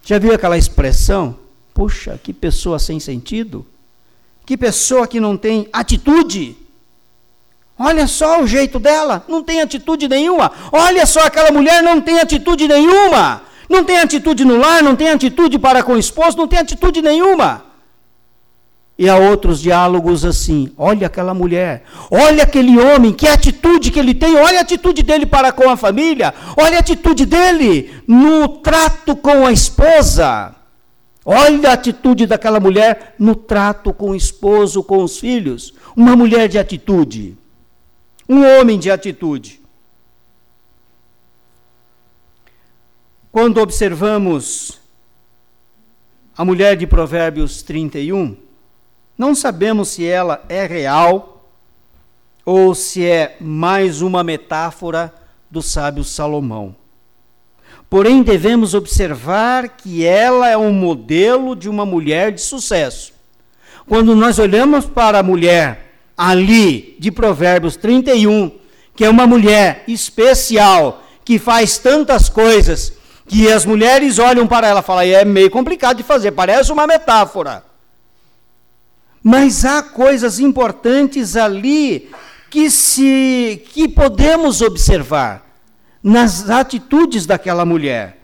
Já 0.02 0.18
viu 0.18 0.34
aquela 0.34 0.58
expressão? 0.58 1.38
Puxa, 1.74 2.18
que 2.22 2.32
pessoa 2.32 2.78
sem 2.78 2.98
sentido? 2.98 3.66
Que 4.44 4.56
pessoa 4.56 5.06
que 5.06 5.20
não 5.20 5.36
tem 5.36 5.68
atitude? 5.72 6.56
Olha 7.78 8.06
só 8.06 8.42
o 8.42 8.46
jeito 8.46 8.78
dela, 8.78 9.24
não 9.28 9.42
tem 9.42 9.60
atitude 9.60 10.06
nenhuma. 10.08 10.52
Olha 10.70 11.06
só 11.06 11.20
aquela 11.20 11.50
mulher, 11.50 11.82
não 11.82 12.00
tem 12.00 12.20
atitude 12.20 12.68
nenhuma. 12.68 13.42
Não 13.70 13.84
tem 13.84 13.98
atitude 13.98 14.44
no 14.44 14.58
lar, 14.58 14.82
não 14.82 14.96
tem 14.96 15.10
atitude 15.10 15.58
para 15.58 15.82
com 15.82 15.92
o 15.92 15.98
esposo, 15.98 16.36
não 16.36 16.48
tem 16.48 16.58
atitude 16.58 17.00
nenhuma. 17.00 17.69
E 19.00 19.08
há 19.08 19.16
outros 19.16 19.62
diálogos 19.62 20.26
assim: 20.26 20.70
olha 20.76 21.06
aquela 21.06 21.32
mulher, 21.32 21.84
olha 22.10 22.42
aquele 22.42 22.78
homem, 22.78 23.14
que 23.14 23.26
atitude 23.26 23.90
que 23.90 23.98
ele 23.98 24.12
tem, 24.12 24.36
olha 24.36 24.58
a 24.58 24.60
atitude 24.60 25.02
dele 25.02 25.24
para 25.24 25.50
com 25.52 25.70
a 25.70 25.76
família, 25.76 26.34
olha 26.54 26.76
a 26.76 26.80
atitude 26.80 27.24
dele 27.24 27.90
no 28.06 28.46
trato 28.58 29.16
com 29.16 29.46
a 29.46 29.50
esposa. 29.50 30.54
Olha 31.24 31.70
a 31.70 31.72
atitude 31.72 32.26
daquela 32.26 32.60
mulher 32.60 33.14
no 33.18 33.34
trato 33.34 33.90
com 33.94 34.10
o 34.10 34.14
esposo, 34.14 34.82
com 34.82 35.02
os 35.02 35.18
filhos. 35.18 35.72
Uma 35.96 36.14
mulher 36.14 36.46
de 36.46 36.58
atitude. 36.58 37.38
Um 38.28 38.44
homem 38.44 38.78
de 38.78 38.90
atitude. 38.90 39.60
Quando 43.32 43.62
observamos 43.62 44.78
a 46.36 46.44
mulher 46.44 46.76
de 46.76 46.86
Provérbios 46.86 47.62
31, 47.62 48.49
não 49.20 49.34
sabemos 49.34 49.88
se 49.90 50.06
ela 50.06 50.42
é 50.48 50.64
real 50.64 51.44
ou 52.42 52.74
se 52.74 53.04
é 53.04 53.36
mais 53.38 54.00
uma 54.00 54.24
metáfora 54.24 55.12
do 55.50 55.60
sábio 55.60 56.02
Salomão. 56.02 56.74
Porém, 57.90 58.22
devemos 58.22 58.72
observar 58.72 59.76
que 59.76 60.06
ela 60.06 60.48
é 60.48 60.56
um 60.56 60.72
modelo 60.72 61.54
de 61.54 61.68
uma 61.68 61.84
mulher 61.84 62.32
de 62.32 62.40
sucesso. 62.40 63.12
Quando 63.86 64.16
nós 64.16 64.38
olhamos 64.38 64.86
para 64.86 65.18
a 65.18 65.22
mulher 65.22 65.92
ali 66.16 66.96
de 66.98 67.10
Provérbios 67.10 67.76
31, 67.76 68.50
que 68.96 69.04
é 69.04 69.10
uma 69.10 69.26
mulher 69.26 69.84
especial, 69.86 71.04
que 71.26 71.38
faz 71.38 71.76
tantas 71.76 72.30
coisas, 72.30 72.94
que 73.28 73.52
as 73.52 73.66
mulheres 73.66 74.18
olham 74.18 74.46
para 74.46 74.66
ela 74.66 74.80
e 74.80 74.82
falam, 74.82 75.02
é 75.02 75.26
meio 75.26 75.50
complicado 75.50 75.98
de 75.98 76.04
fazer, 76.04 76.30
parece 76.30 76.72
uma 76.72 76.86
metáfora. 76.86 77.68
Mas 79.22 79.64
há 79.64 79.82
coisas 79.82 80.38
importantes 80.40 81.36
ali 81.36 82.10
que 82.50 82.70
se 82.70 83.62
que 83.72 83.88
podemos 83.88 84.60
observar 84.60 85.46
nas 86.02 86.48
atitudes 86.48 87.26
daquela 87.26 87.64
mulher. 87.64 88.18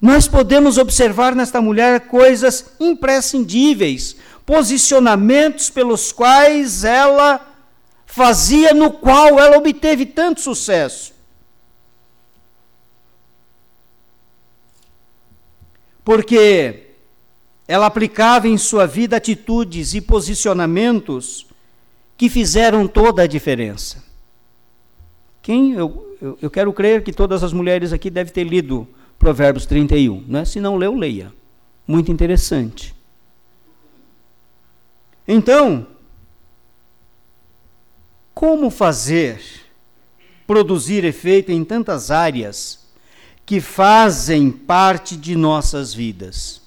Nós 0.00 0.26
podemos 0.26 0.78
observar 0.78 1.34
nesta 1.34 1.60
mulher 1.60 2.08
coisas 2.08 2.72
imprescindíveis, 2.80 4.16
posicionamentos 4.44 5.70
pelos 5.70 6.10
quais 6.10 6.82
ela 6.82 7.40
fazia, 8.06 8.74
no 8.74 8.92
qual 8.92 9.38
ela 9.38 9.58
obteve 9.58 10.06
tanto 10.06 10.40
sucesso. 10.40 11.12
Porque 16.04 16.91
ela 17.72 17.86
aplicava 17.86 18.46
em 18.46 18.58
sua 18.58 18.86
vida 18.86 19.16
atitudes 19.16 19.94
e 19.94 20.00
posicionamentos 20.02 21.46
que 22.18 22.28
fizeram 22.28 22.86
toda 22.86 23.22
a 23.22 23.26
diferença. 23.26 24.04
Quem 25.40 25.72
eu, 25.72 26.14
eu, 26.20 26.38
eu, 26.42 26.50
quero 26.50 26.70
crer 26.74 27.02
que 27.02 27.14
todas 27.14 27.42
as 27.42 27.50
mulheres 27.50 27.90
aqui 27.90 28.10
devem 28.10 28.30
ter 28.30 28.44
lido 28.44 28.86
Provérbios 29.18 29.64
31, 29.64 30.22
né? 30.28 30.44
Se 30.44 30.60
não 30.60 30.76
leu, 30.76 30.94
leia. 30.94 31.32
Muito 31.88 32.12
interessante. 32.12 32.94
Então, 35.26 35.86
como 38.34 38.68
fazer 38.68 39.40
produzir 40.46 41.06
efeito 41.06 41.50
em 41.50 41.64
tantas 41.64 42.10
áreas 42.10 42.80
que 43.46 43.62
fazem 43.62 44.50
parte 44.50 45.16
de 45.16 45.34
nossas 45.34 45.94
vidas? 45.94 46.61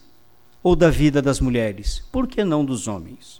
Ou 0.65 0.75
da 0.75 0.89
vida 0.89 1.21
das 1.21 1.39
mulheres? 1.39 2.01
Por 2.11 2.25
que 2.25 2.43
não 2.43 2.65
dos 2.65 2.87
homens? 2.87 3.39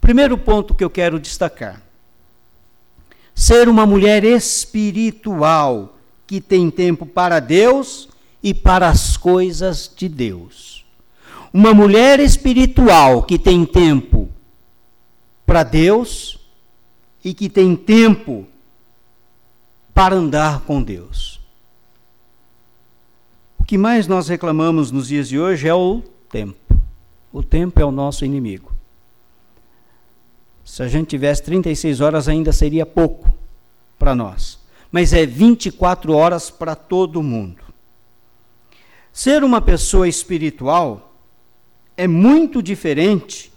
Primeiro 0.00 0.36
ponto 0.36 0.74
que 0.74 0.82
eu 0.82 0.90
quero 0.90 1.20
destacar: 1.20 1.80
ser 3.32 3.68
uma 3.68 3.86
mulher 3.86 4.24
espiritual 4.24 5.96
que 6.26 6.40
tem 6.40 6.68
tempo 6.72 7.06
para 7.06 7.38
Deus 7.38 8.08
e 8.42 8.52
para 8.52 8.88
as 8.88 9.16
coisas 9.16 9.88
de 9.96 10.08
Deus. 10.08 10.84
Uma 11.52 11.72
mulher 11.72 12.18
espiritual 12.18 13.22
que 13.22 13.38
tem 13.38 13.64
tempo 13.64 14.28
para 15.46 15.62
Deus 15.62 16.36
e 17.24 17.32
que 17.32 17.48
tem 17.48 17.76
tempo 17.76 18.44
para 19.94 20.16
andar 20.16 20.62
com 20.62 20.82
Deus 20.82 21.37
que 23.68 23.76
mais 23.76 24.06
nós 24.06 24.28
reclamamos 24.28 24.90
nos 24.90 25.08
dias 25.08 25.28
de 25.28 25.38
hoje 25.38 25.68
é 25.68 25.74
o 25.74 26.02
tempo. 26.30 26.74
O 27.30 27.42
tempo 27.42 27.78
é 27.78 27.84
o 27.84 27.90
nosso 27.90 28.24
inimigo. 28.24 28.72
Se 30.64 30.82
a 30.82 30.88
gente 30.88 31.08
tivesse 31.08 31.42
36 31.42 32.00
horas, 32.00 32.28
ainda 32.28 32.50
seria 32.50 32.86
pouco 32.86 33.30
para 33.98 34.14
nós. 34.14 34.58
Mas 34.90 35.12
é 35.12 35.26
24 35.26 36.14
horas 36.14 36.48
para 36.48 36.74
todo 36.74 37.22
mundo. 37.22 37.62
Ser 39.12 39.44
uma 39.44 39.60
pessoa 39.60 40.08
espiritual 40.08 41.12
é 41.94 42.08
muito 42.08 42.62
diferente 42.62 43.52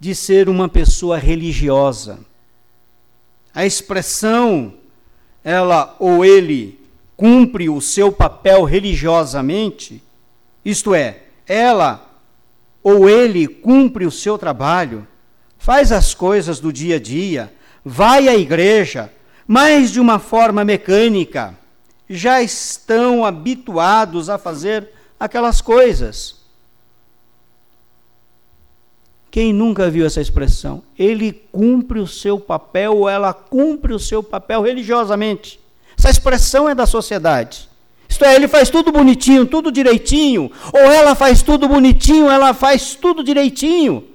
de 0.00 0.14
ser 0.14 0.48
uma 0.48 0.66
pessoa 0.66 1.18
religiosa. 1.18 2.20
A 3.54 3.66
expressão 3.66 4.72
ela 5.44 5.94
ou 5.98 6.24
ele 6.24 6.79
cumpre 7.20 7.68
o 7.68 7.82
seu 7.82 8.10
papel 8.10 8.64
religiosamente, 8.64 10.02
isto 10.64 10.94
é, 10.94 11.24
ela 11.46 12.08
ou 12.82 13.10
ele 13.10 13.46
cumpre 13.46 14.06
o 14.06 14.10
seu 14.10 14.38
trabalho, 14.38 15.06
faz 15.58 15.92
as 15.92 16.14
coisas 16.14 16.60
do 16.60 16.72
dia 16.72 16.96
a 16.96 16.98
dia, 16.98 17.52
vai 17.84 18.26
à 18.26 18.34
igreja, 18.34 19.12
mas 19.46 19.90
de 19.90 20.00
uma 20.00 20.18
forma 20.18 20.64
mecânica, 20.64 21.54
já 22.08 22.40
estão 22.40 23.22
habituados 23.22 24.30
a 24.30 24.38
fazer 24.38 24.88
aquelas 25.18 25.60
coisas. 25.60 26.36
Quem 29.30 29.52
nunca 29.52 29.90
viu 29.90 30.06
essa 30.06 30.22
expressão? 30.22 30.82
Ele 30.98 31.34
cumpre 31.52 32.00
o 32.00 32.06
seu 32.06 32.40
papel 32.40 32.96
ou 32.96 33.08
ela 33.10 33.34
cumpre 33.34 33.92
o 33.92 33.98
seu 33.98 34.22
papel 34.22 34.62
religiosamente. 34.62 35.59
Essa 36.00 36.08
expressão 36.08 36.66
é 36.66 36.74
da 36.74 36.86
sociedade. 36.86 37.68
Isto 38.08 38.24
é, 38.24 38.34
ele 38.34 38.48
faz 38.48 38.70
tudo 38.70 38.90
bonitinho, 38.90 39.44
tudo 39.44 39.70
direitinho, 39.70 40.50
ou 40.72 40.80
ela 40.80 41.14
faz 41.14 41.42
tudo 41.42 41.68
bonitinho, 41.68 42.30
ela 42.30 42.54
faz 42.54 42.94
tudo 42.94 43.22
direitinho. 43.22 44.08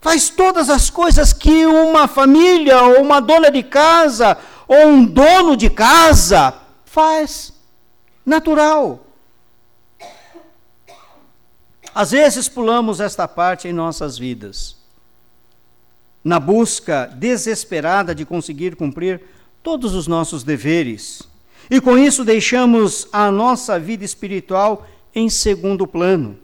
Faz 0.00 0.28
todas 0.28 0.70
as 0.70 0.88
coisas 0.88 1.32
que 1.32 1.66
uma 1.66 2.06
família, 2.06 2.80
ou 2.80 3.02
uma 3.02 3.18
dona 3.18 3.50
de 3.50 3.64
casa, 3.64 4.38
ou 4.68 4.86
um 4.86 5.04
dono 5.04 5.56
de 5.56 5.68
casa 5.68 6.54
faz. 6.84 7.52
Natural. 8.24 9.04
Às 11.92 12.12
vezes 12.12 12.48
pulamos 12.48 13.00
esta 13.00 13.26
parte 13.26 13.66
em 13.66 13.72
nossas 13.72 14.16
vidas, 14.16 14.76
na 16.22 16.38
busca 16.38 17.10
desesperada 17.16 18.14
de 18.14 18.24
conseguir 18.24 18.76
cumprir 18.76 19.20
todos 19.66 19.96
os 19.96 20.06
nossos 20.06 20.44
deveres, 20.44 21.24
e 21.68 21.80
com 21.80 21.98
isso 21.98 22.24
deixamos 22.24 23.08
a 23.12 23.32
nossa 23.32 23.80
vida 23.80 24.04
espiritual 24.04 24.86
em 25.12 25.28
segundo 25.28 25.88
plano, 25.88 26.38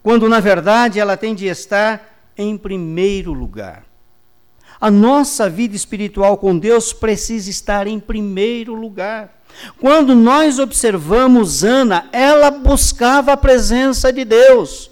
quando 0.00 0.28
na 0.28 0.38
verdade 0.38 1.00
ela 1.00 1.16
tem 1.16 1.34
de 1.34 1.46
estar 1.46 2.30
em 2.36 2.56
primeiro 2.56 3.32
lugar. 3.32 3.84
A 4.80 4.92
nossa 4.92 5.50
vida 5.50 5.74
espiritual 5.74 6.36
com 6.36 6.56
Deus 6.56 6.92
precisa 6.92 7.50
estar 7.50 7.88
em 7.88 7.98
primeiro 7.98 8.74
lugar. 8.74 9.42
Quando 9.80 10.14
nós 10.14 10.60
observamos 10.60 11.64
Ana, 11.64 12.08
ela 12.12 12.48
buscava 12.48 13.32
a 13.32 13.36
presença 13.36 14.12
de 14.12 14.24
Deus. 14.24 14.88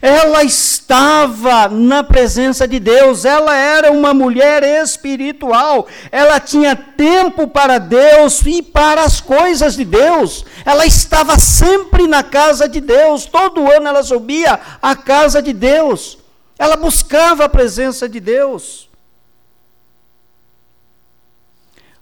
Ela 0.00 0.42
estava 0.42 1.68
na 1.68 2.02
presença 2.02 2.66
de 2.66 2.78
Deus, 2.78 3.24
ela 3.24 3.54
era 3.54 3.90
uma 3.92 4.14
mulher 4.14 4.62
espiritual, 4.62 5.86
ela 6.10 6.38
tinha 6.40 6.74
tempo 6.74 7.48
para 7.48 7.78
Deus 7.78 8.42
e 8.46 8.62
para 8.62 9.02
as 9.02 9.20
coisas 9.20 9.76
de 9.76 9.84
Deus, 9.84 10.44
ela 10.64 10.86
estava 10.86 11.38
sempre 11.38 12.06
na 12.06 12.22
casa 12.22 12.68
de 12.68 12.80
Deus, 12.80 13.26
todo 13.26 13.70
ano 13.70 13.88
ela 13.88 14.02
subia 14.02 14.58
à 14.80 14.94
casa 14.96 15.42
de 15.42 15.52
Deus, 15.52 16.18
ela 16.58 16.76
buscava 16.76 17.44
a 17.44 17.48
presença 17.48 18.08
de 18.08 18.20
Deus. 18.20 18.87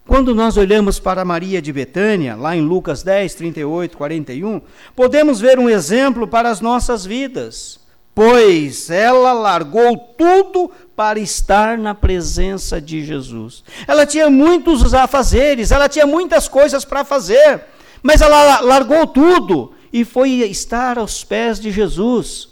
Quando 0.06 0.32
nós 0.36 0.56
olhamos 0.56 1.00
para 1.00 1.24
Maria 1.24 1.60
de 1.60 1.72
Betânia, 1.72 2.36
lá 2.36 2.54
em 2.54 2.60
Lucas 2.60 3.02
10, 3.02 3.34
38, 3.34 3.98
41, 3.98 4.62
podemos 4.94 5.40
ver 5.40 5.58
um 5.58 5.68
exemplo 5.68 6.28
para 6.28 6.48
as 6.48 6.60
nossas 6.60 7.04
vidas, 7.04 7.80
pois 8.14 8.88
ela 8.88 9.32
largou 9.32 9.98
tudo 10.16 10.70
para 10.94 11.18
estar 11.18 11.76
na 11.76 11.92
presença 11.92 12.80
de 12.80 13.04
Jesus. 13.04 13.64
Ela 13.86 14.06
tinha 14.06 14.30
muitos 14.30 14.94
afazeres, 14.94 15.72
ela 15.72 15.88
tinha 15.88 16.06
muitas 16.06 16.46
coisas 16.46 16.84
para 16.84 17.04
fazer, 17.04 17.64
mas 18.00 18.20
ela 18.20 18.60
largou 18.60 19.08
tudo 19.08 19.72
e 19.92 20.04
foi 20.04 20.30
estar 20.42 20.98
aos 20.98 21.24
pés 21.24 21.58
de 21.58 21.72
Jesus. 21.72 22.50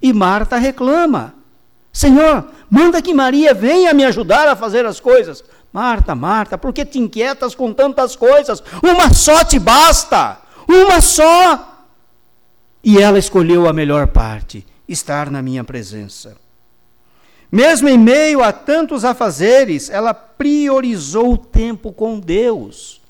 E 0.00 0.14
Marta 0.14 0.56
reclama: 0.56 1.34
Senhor, 1.92 2.46
manda 2.70 3.02
que 3.02 3.14
Maria 3.14 3.52
venha 3.52 3.92
me 3.92 4.04
ajudar 4.04 4.48
a 4.48 4.56
fazer 4.56 4.86
as 4.86 4.98
coisas. 4.98 5.44
Marta, 5.76 6.14
Marta, 6.14 6.56
por 6.56 6.72
que 6.72 6.86
te 6.86 6.98
inquietas 6.98 7.54
com 7.54 7.70
tantas 7.70 8.16
coisas? 8.16 8.64
Uma 8.82 9.12
só 9.12 9.44
te 9.44 9.58
basta, 9.58 10.38
uma 10.66 11.02
só. 11.02 11.84
E 12.82 12.98
ela 12.98 13.18
escolheu 13.18 13.68
a 13.68 13.74
melhor 13.74 14.06
parte, 14.06 14.66
estar 14.88 15.30
na 15.30 15.42
minha 15.42 15.62
presença. 15.62 16.34
Mesmo 17.52 17.90
em 17.90 17.98
meio 17.98 18.42
a 18.42 18.54
tantos 18.54 19.04
afazeres, 19.04 19.90
ela 19.90 20.14
priorizou 20.14 21.34
o 21.34 21.38
tempo 21.38 21.92
com 21.92 22.18
Deus. 22.18 23.02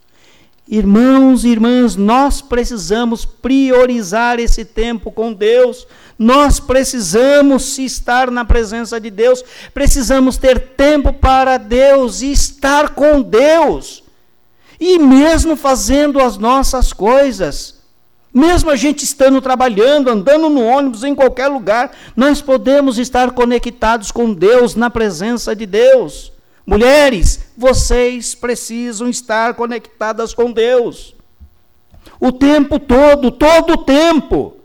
Irmãos 0.68 1.44
e 1.44 1.48
irmãs, 1.48 1.94
nós 1.94 2.42
precisamos 2.42 3.24
priorizar 3.24 4.40
esse 4.40 4.64
tempo 4.64 5.12
com 5.12 5.32
Deus. 5.32 5.86
Nós 6.18 6.58
precisamos 6.58 7.78
estar 7.78 8.32
na 8.32 8.44
presença 8.44 9.00
de 9.00 9.10
Deus, 9.10 9.44
precisamos 9.72 10.36
ter 10.36 10.58
tempo 10.58 11.12
para 11.12 11.56
Deus 11.56 12.20
e 12.20 12.32
estar 12.32 12.90
com 12.90 13.22
Deus. 13.22 14.02
E 14.80 14.98
mesmo 14.98 15.54
fazendo 15.56 16.20
as 16.20 16.36
nossas 16.36 16.92
coisas, 16.92 17.76
mesmo 18.34 18.70
a 18.70 18.76
gente 18.76 19.04
estando 19.04 19.40
trabalhando, 19.40 20.10
andando 20.10 20.50
no 20.50 20.62
ônibus, 20.62 21.04
em 21.04 21.14
qualquer 21.14 21.46
lugar, 21.46 21.92
nós 22.16 22.42
podemos 22.42 22.98
estar 22.98 23.30
conectados 23.30 24.10
com 24.10 24.34
Deus, 24.34 24.74
na 24.74 24.90
presença 24.90 25.54
de 25.54 25.64
Deus. 25.64 26.32
Mulheres, 26.66 27.40
vocês 27.56 28.34
precisam 28.34 29.08
estar 29.08 29.54
conectadas 29.54 30.34
com 30.34 30.50
Deus. 30.50 31.14
O 32.18 32.32
tempo 32.32 32.80
todo, 32.80 33.30
todo 33.30 33.74
o 33.74 33.84
tempo. 33.84 34.56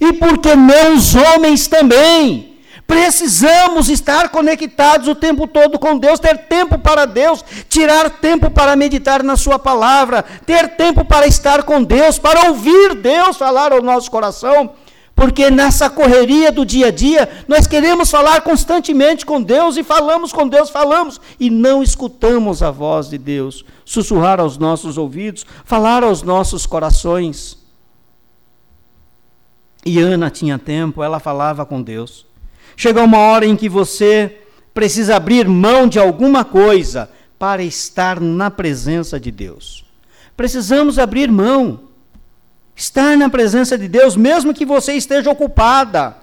E 0.00 0.12
por 0.14 0.38
que 0.38 0.54
não 0.54 0.96
os 0.96 1.14
homens 1.14 1.66
também? 1.66 2.56
Precisamos 2.86 3.90
estar 3.90 4.30
conectados 4.30 5.08
o 5.08 5.14
tempo 5.14 5.46
todo 5.46 5.78
com 5.78 5.98
Deus, 5.98 6.18
ter 6.18 6.38
tempo 6.46 6.78
para 6.78 7.04
Deus, 7.04 7.44
tirar 7.68 8.08
tempo 8.08 8.50
para 8.50 8.74
meditar 8.74 9.22
na 9.22 9.36
Sua 9.36 9.58
palavra, 9.58 10.24
ter 10.46 10.76
tempo 10.76 11.04
para 11.04 11.26
estar 11.26 11.64
com 11.64 11.84
Deus, 11.84 12.18
para 12.18 12.48
ouvir 12.48 12.94
Deus 12.94 13.36
falar 13.36 13.72
ao 13.72 13.82
nosso 13.82 14.10
coração, 14.10 14.72
porque 15.18 15.50
nessa 15.50 15.90
correria 15.90 16.52
do 16.52 16.64
dia 16.64 16.86
a 16.86 16.90
dia, 16.92 17.28
nós 17.48 17.66
queremos 17.66 18.08
falar 18.08 18.40
constantemente 18.42 19.26
com 19.26 19.42
Deus 19.42 19.76
e 19.76 19.82
falamos 19.82 20.32
com 20.32 20.46
Deus, 20.46 20.70
falamos, 20.70 21.20
e 21.40 21.50
não 21.50 21.82
escutamos 21.82 22.62
a 22.62 22.70
voz 22.70 23.10
de 23.10 23.18
Deus 23.18 23.64
sussurrar 23.84 24.38
aos 24.38 24.56
nossos 24.56 24.96
ouvidos, 24.96 25.44
falar 25.64 26.04
aos 26.04 26.22
nossos 26.22 26.66
corações. 26.66 27.58
E 29.84 29.98
Ana 29.98 30.30
tinha 30.30 30.56
tempo, 30.56 31.02
ela 31.02 31.18
falava 31.18 31.66
com 31.66 31.82
Deus. 31.82 32.24
Chega 32.76 33.02
uma 33.02 33.18
hora 33.18 33.44
em 33.44 33.56
que 33.56 33.68
você 33.68 34.38
precisa 34.72 35.16
abrir 35.16 35.48
mão 35.48 35.88
de 35.88 35.98
alguma 35.98 36.44
coisa 36.44 37.10
para 37.36 37.64
estar 37.64 38.20
na 38.20 38.52
presença 38.52 39.18
de 39.18 39.32
Deus. 39.32 39.84
Precisamos 40.36 40.96
abrir 40.96 41.28
mão. 41.28 41.87
Estar 42.78 43.16
na 43.16 43.28
presença 43.28 43.76
de 43.76 43.88
Deus, 43.88 44.14
mesmo 44.14 44.54
que 44.54 44.64
você 44.64 44.92
esteja 44.92 45.28
ocupada, 45.32 46.16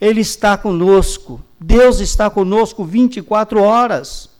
Ele 0.00 0.22
está 0.22 0.56
conosco. 0.56 1.38
Deus 1.60 2.00
está 2.00 2.30
conosco 2.30 2.82
24 2.82 3.62
horas. 3.62 4.30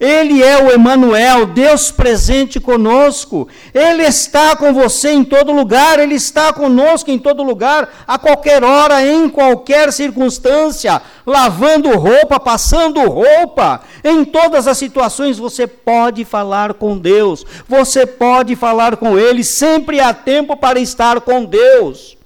Ele 0.00 0.42
é 0.42 0.64
o 0.64 0.70
Emanuel, 0.70 1.44
Deus 1.44 1.90
presente 1.90 2.58
conosco. 2.58 3.46
Ele 3.74 4.02
está 4.02 4.56
com 4.56 4.72
você 4.72 5.10
em 5.10 5.22
todo 5.22 5.52
lugar, 5.52 5.98
ele 5.98 6.14
está 6.14 6.54
conosco 6.54 7.10
em 7.10 7.18
todo 7.18 7.42
lugar, 7.42 7.86
a 8.06 8.18
qualquer 8.18 8.64
hora, 8.64 9.04
em 9.06 9.28
qualquer 9.28 9.92
circunstância, 9.92 11.02
lavando 11.26 11.90
roupa, 11.98 12.40
passando 12.40 12.98
roupa. 13.10 13.82
Em 14.02 14.24
todas 14.24 14.66
as 14.66 14.78
situações 14.78 15.36
você 15.36 15.66
pode 15.66 16.24
falar 16.24 16.72
com 16.72 16.96
Deus. 16.96 17.44
Você 17.68 18.06
pode 18.06 18.56
falar 18.56 18.96
com 18.96 19.18
ele, 19.18 19.44
sempre 19.44 20.00
há 20.00 20.14
tempo 20.14 20.56
para 20.56 20.80
estar 20.80 21.20
com 21.20 21.44
Deus. 21.44 22.16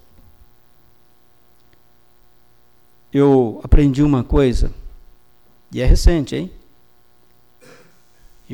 Eu 3.12 3.60
aprendi 3.64 4.00
uma 4.00 4.22
coisa, 4.22 4.70
e 5.72 5.80
é 5.80 5.84
recente, 5.84 6.36
hein? 6.36 6.52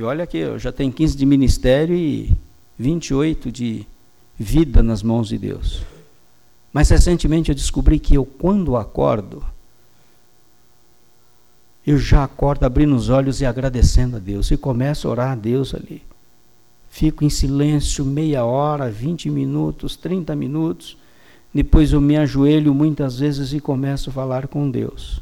E 0.00 0.02
olha 0.02 0.24
aqui, 0.24 0.38
eu 0.38 0.58
já 0.58 0.72
tenho 0.72 0.90
15 0.90 1.14
de 1.14 1.26
ministério 1.26 1.94
e 1.94 2.34
28 2.78 3.52
de 3.52 3.86
vida 4.38 4.82
nas 4.82 5.02
mãos 5.02 5.28
de 5.28 5.36
Deus. 5.36 5.82
Mas 6.72 6.88
recentemente 6.88 7.50
eu 7.50 7.54
descobri 7.54 7.98
que 7.98 8.14
eu, 8.14 8.24
quando 8.24 8.78
acordo, 8.78 9.44
eu 11.86 11.98
já 11.98 12.24
acordo 12.24 12.64
abrindo 12.64 12.96
os 12.96 13.10
olhos 13.10 13.42
e 13.42 13.44
agradecendo 13.44 14.16
a 14.16 14.18
Deus. 14.18 14.50
E 14.50 14.56
começo 14.56 15.06
a 15.06 15.10
orar 15.10 15.32
a 15.32 15.34
Deus 15.34 15.74
ali. 15.74 16.02
Fico 16.88 17.22
em 17.22 17.28
silêncio 17.28 18.02
meia 18.02 18.42
hora, 18.42 18.90
20 18.90 19.28
minutos, 19.28 19.96
30 19.96 20.34
minutos. 20.34 20.96
Depois 21.52 21.92
eu 21.92 22.00
me 22.00 22.16
ajoelho 22.16 22.72
muitas 22.72 23.18
vezes 23.18 23.52
e 23.52 23.60
começo 23.60 24.08
a 24.08 24.12
falar 24.14 24.48
com 24.48 24.70
Deus. 24.70 25.20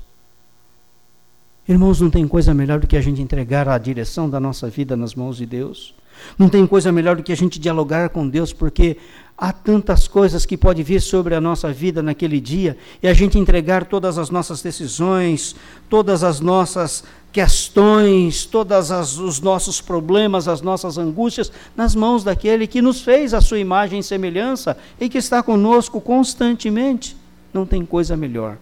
Irmãos, 1.68 2.00
não 2.00 2.09
tem 2.09 2.26
coisa 2.26 2.54
melhor 2.54 2.81
do 2.81 2.87
que 2.87 2.96
a 2.96 3.00
gente 3.02 3.20
entregar 3.20 3.68
a 3.68 3.76
direção 3.76 4.28
da 4.31 4.40
nossa 4.40 4.70
vida 4.70 4.96
nas 4.96 5.14
mãos 5.14 5.37
de 5.37 5.44
Deus. 5.44 5.94
Não 6.38 6.48
tem 6.48 6.66
coisa 6.66 6.90
melhor 6.90 7.16
do 7.16 7.22
que 7.22 7.31
a 7.31 7.37
gente 7.37 7.61
dialogar 7.61 8.09
com 8.09 8.26
Deus, 8.26 8.54
porque 8.54 8.96
há 9.37 9.52
tantas 9.52 10.09
coisas 10.09 10.46
que 10.46 10.57
pode 10.57 10.83
vir 10.83 11.02
sobre 11.02 11.35
a 11.35 11.40
nossa 11.42 11.70
vida 11.70 12.02
naquele 12.02 12.40
dia 12.40 12.76
e 13.02 13.07
a 13.07 13.12
gente 13.12 13.38
entregar 13.38 13.85
todas 13.85 14.16
as 14.16 14.31
nossas 14.31 14.62
decisões, 14.62 15.54
todas 15.90 16.24
as 16.24 16.40
nossas 16.40 17.04
questões, 17.31 18.46
todos 18.46 19.18
os 19.18 19.38
nossos 19.38 19.78
problemas, 19.78 20.48
as 20.48 20.62
nossas 20.62 20.96
angústias 20.96 21.52
nas 21.76 21.94
mãos 21.94 22.24
daquele 22.24 22.66
que 22.66 22.81
nos 22.81 23.02
fez 23.02 23.35
a 23.35 23.42
sua 23.42 23.59
imagem 23.59 24.00
e 24.00 24.02
semelhança 24.02 24.74
e 24.98 25.07
que 25.07 25.18
está 25.18 25.42
conosco 25.42 26.00
constantemente. 26.00 27.14
Não 27.52 27.66
tem 27.66 27.85
coisa 27.85 28.16
melhor. 28.16 28.57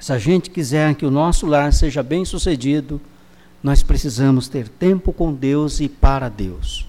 Se 0.00 0.14
a 0.14 0.18
gente 0.18 0.48
quiser 0.48 0.94
que 0.94 1.04
o 1.04 1.10
nosso 1.10 1.46
lar 1.46 1.74
seja 1.74 2.02
bem 2.02 2.24
sucedido, 2.24 2.98
nós 3.62 3.82
precisamos 3.82 4.48
ter 4.48 4.66
tempo 4.66 5.12
com 5.12 5.30
Deus 5.30 5.78
e 5.78 5.90
para 5.90 6.30
Deus. 6.30 6.86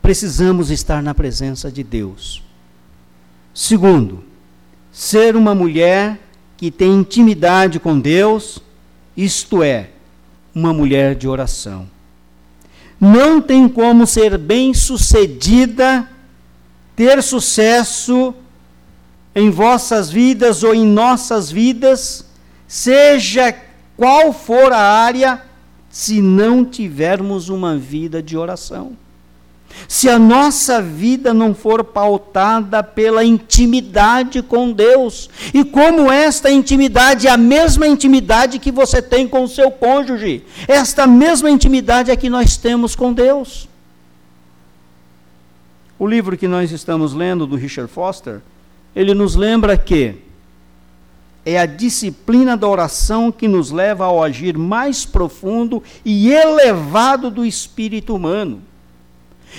Precisamos 0.00 0.70
estar 0.70 1.02
na 1.02 1.12
presença 1.12 1.70
de 1.70 1.82
Deus. 1.82 2.44
Segundo, 3.52 4.22
ser 4.92 5.34
uma 5.34 5.52
mulher 5.52 6.20
que 6.56 6.70
tem 6.70 6.92
intimidade 6.94 7.80
com 7.80 7.98
Deus, 7.98 8.60
isto 9.16 9.60
é, 9.60 9.90
uma 10.54 10.72
mulher 10.72 11.16
de 11.16 11.26
oração. 11.26 11.88
Não 13.00 13.40
tem 13.40 13.68
como 13.68 14.06
ser 14.06 14.38
bem-sucedida, 14.38 16.08
ter 16.94 17.20
sucesso 17.20 18.32
em 19.34 19.50
vossas 19.50 20.08
vidas 20.08 20.62
ou 20.62 20.72
em 20.72 20.86
nossas 20.86 21.50
vidas, 21.50 22.24
seja 22.66 23.54
qual 23.96 24.32
for 24.32 24.72
a 24.72 24.80
área, 24.80 25.42
se 25.90 26.20
não 26.20 26.64
tivermos 26.64 27.48
uma 27.48 27.76
vida 27.76 28.22
de 28.22 28.36
oração. 28.36 28.96
Se 29.88 30.08
a 30.08 30.18
nossa 30.18 30.80
vida 30.80 31.34
não 31.34 31.54
for 31.54 31.82
pautada 31.84 32.82
pela 32.82 33.24
intimidade 33.24 34.42
com 34.42 34.72
Deus, 34.72 35.28
e 35.52 35.64
como 35.64 36.10
esta 36.10 36.50
intimidade 36.50 37.26
é 37.26 37.30
a 37.30 37.36
mesma 37.36 37.86
intimidade 37.86 38.58
que 38.58 38.70
você 38.70 39.02
tem 39.02 39.26
com 39.26 39.42
o 39.42 39.48
seu 39.48 39.70
cônjuge, 39.70 40.44
esta 40.68 41.06
mesma 41.06 41.50
intimidade 41.50 42.10
é 42.10 42.16
que 42.16 42.30
nós 42.30 42.56
temos 42.56 42.94
com 42.94 43.12
Deus. 43.12 43.68
O 45.98 46.06
livro 46.06 46.36
que 46.36 46.48
nós 46.48 46.72
estamos 46.72 47.12
lendo 47.12 47.46
do 47.46 47.56
Richard 47.56 47.90
Foster, 47.90 48.40
ele 48.94 49.14
nos 49.14 49.34
lembra 49.36 49.76
que 49.76 50.16
é 51.44 51.58
a 51.58 51.66
disciplina 51.66 52.56
da 52.56 52.66
oração 52.66 53.30
que 53.30 53.46
nos 53.46 53.70
leva 53.70 54.04
ao 54.04 54.22
agir 54.22 54.56
mais 54.56 55.04
profundo 55.04 55.82
e 56.04 56.30
elevado 56.32 57.30
do 57.30 57.44
espírito 57.44 58.14
humano. 58.14 58.62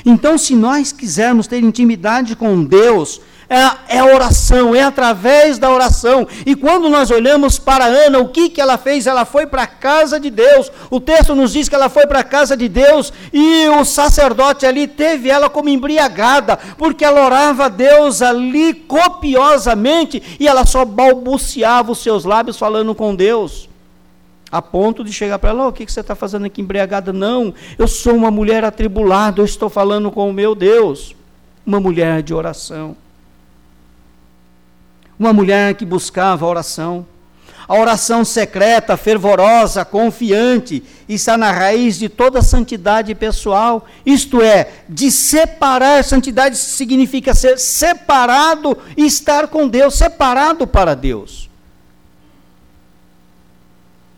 Então, 0.05 0.37
se 0.37 0.55
nós 0.55 0.91
quisermos 0.91 1.47
ter 1.47 1.63
intimidade 1.63 2.35
com 2.35 2.63
Deus, 2.63 3.21
é, 3.49 3.95
é 3.97 3.99
a 3.99 4.05
oração, 4.05 4.75
é 4.75 4.83
através 4.83 5.57
da 5.57 5.71
oração. 5.71 6.27
E 6.45 6.55
quando 6.55 6.89
nós 6.89 7.11
olhamos 7.11 7.59
para 7.59 7.85
Ana, 7.85 8.19
o 8.19 8.29
que, 8.29 8.49
que 8.49 8.61
ela 8.61 8.77
fez? 8.77 9.07
Ela 9.07 9.25
foi 9.25 9.45
para 9.45 9.63
a 9.63 9.67
casa 9.67 10.19
de 10.19 10.29
Deus. 10.29 10.71
O 10.89 10.99
texto 10.99 11.35
nos 11.35 11.53
diz 11.53 11.69
que 11.69 11.75
ela 11.75 11.89
foi 11.89 12.07
para 12.07 12.19
a 12.19 12.23
casa 12.23 12.57
de 12.57 12.67
Deus 12.67 13.13
e 13.31 13.67
o 13.69 13.85
sacerdote 13.85 14.65
ali 14.65 14.87
teve 14.87 15.29
ela 15.29 15.49
como 15.49 15.69
embriagada, 15.69 16.57
porque 16.77 17.05
ela 17.05 17.25
orava 17.25 17.65
a 17.65 17.69
Deus 17.69 18.21
ali 18.21 18.73
copiosamente 18.73 20.21
e 20.39 20.47
ela 20.47 20.65
só 20.65 20.83
balbuciava 20.83 21.91
os 21.91 21.99
seus 21.99 22.25
lábios 22.25 22.57
falando 22.57 22.93
com 22.95 23.15
Deus 23.15 23.69
a 24.51 24.61
ponto 24.61 25.03
de 25.03 25.11
chegar 25.11 25.37
para 25.37 25.49
ela: 25.49 25.65
oh, 25.65 25.69
o 25.69 25.73
que 25.73 25.85
você 25.85 25.99
está 25.99 26.15
fazendo 26.15 26.45
aqui 26.45 26.61
embriagada? 26.61 27.11
Não, 27.11 27.53
eu 27.77 27.87
sou 27.87 28.15
uma 28.15 28.31
mulher 28.31 28.63
atribulada, 28.63 29.41
eu 29.41 29.45
estou 29.45 29.69
falando 29.69 30.09
com 30.09 30.29
o 30.29 30.33
meu 30.33 30.55
Deus. 30.55 31.15
Uma 31.65 31.79
mulher 31.79 32.21
de 32.21 32.33
oração. 32.33 32.95
Uma 35.17 35.33
mulher 35.33 35.75
que 35.75 35.85
buscava 35.85 36.45
a 36.45 36.49
oração. 36.49 37.05
A 37.67 37.75
oração 37.79 38.23
secreta, 38.23 38.95
fervorosa, 38.95 39.83
confiante, 39.83 40.83
está 41.09 41.35
na 41.35 41.51
raiz 41.51 41.97
de 41.97 42.07
toda 42.07 42.43
santidade 42.43 43.15
pessoal. 43.15 43.87
Isto 44.05 44.41
é, 44.41 44.69
de 44.87 45.09
separar, 45.09 46.03
santidade 46.03 46.57
significa 46.57 47.33
ser 47.33 47.57
separado 47.57 48.77
e 48.95 49.05
estar 49.05 49.47
com 49.47 49.67
Deus, 49.67 49.95
separado 49.95 50.67
para 50.67 50.95
Deus. 50.95 51.49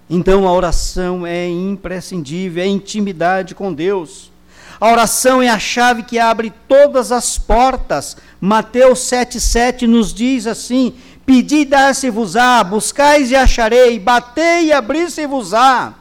Então 0.10 0.48
a 0.48 0.54
oração 0.54 1.26
é 1.26 1.48
imprescindível, 1.48 2.64
é 2.64 2.68
intimidade 2.68 3.56
com 3.56 3.74
Deus. 3.74 4.32
A 4.80 4.92
oração 4.92 5.42
é 5.42 5.50
a 5.50 5.58
chave 5.58 6.04
que 6.04 6.20
abre 6.20 6.54
todas 6.68 7.12
as 7.12 7.38
portas. 7.38 8.16
Mateus 8.40 9.00
7,7 9.00 9.88
nos 9.88 10.14
diz 10.14 10.46
assim: 10.46 10.94
Pedi 11.26 11.58
e 11.58 11.66
dar-se-vos-á, 11.66 12.64
buscais 12.64 13.32
e 13.32 13.36
acharei, 13.36 14.00
batei 14.00 14.66
e 14.66 14.74
abri-se-vos-á. 14.74 15.94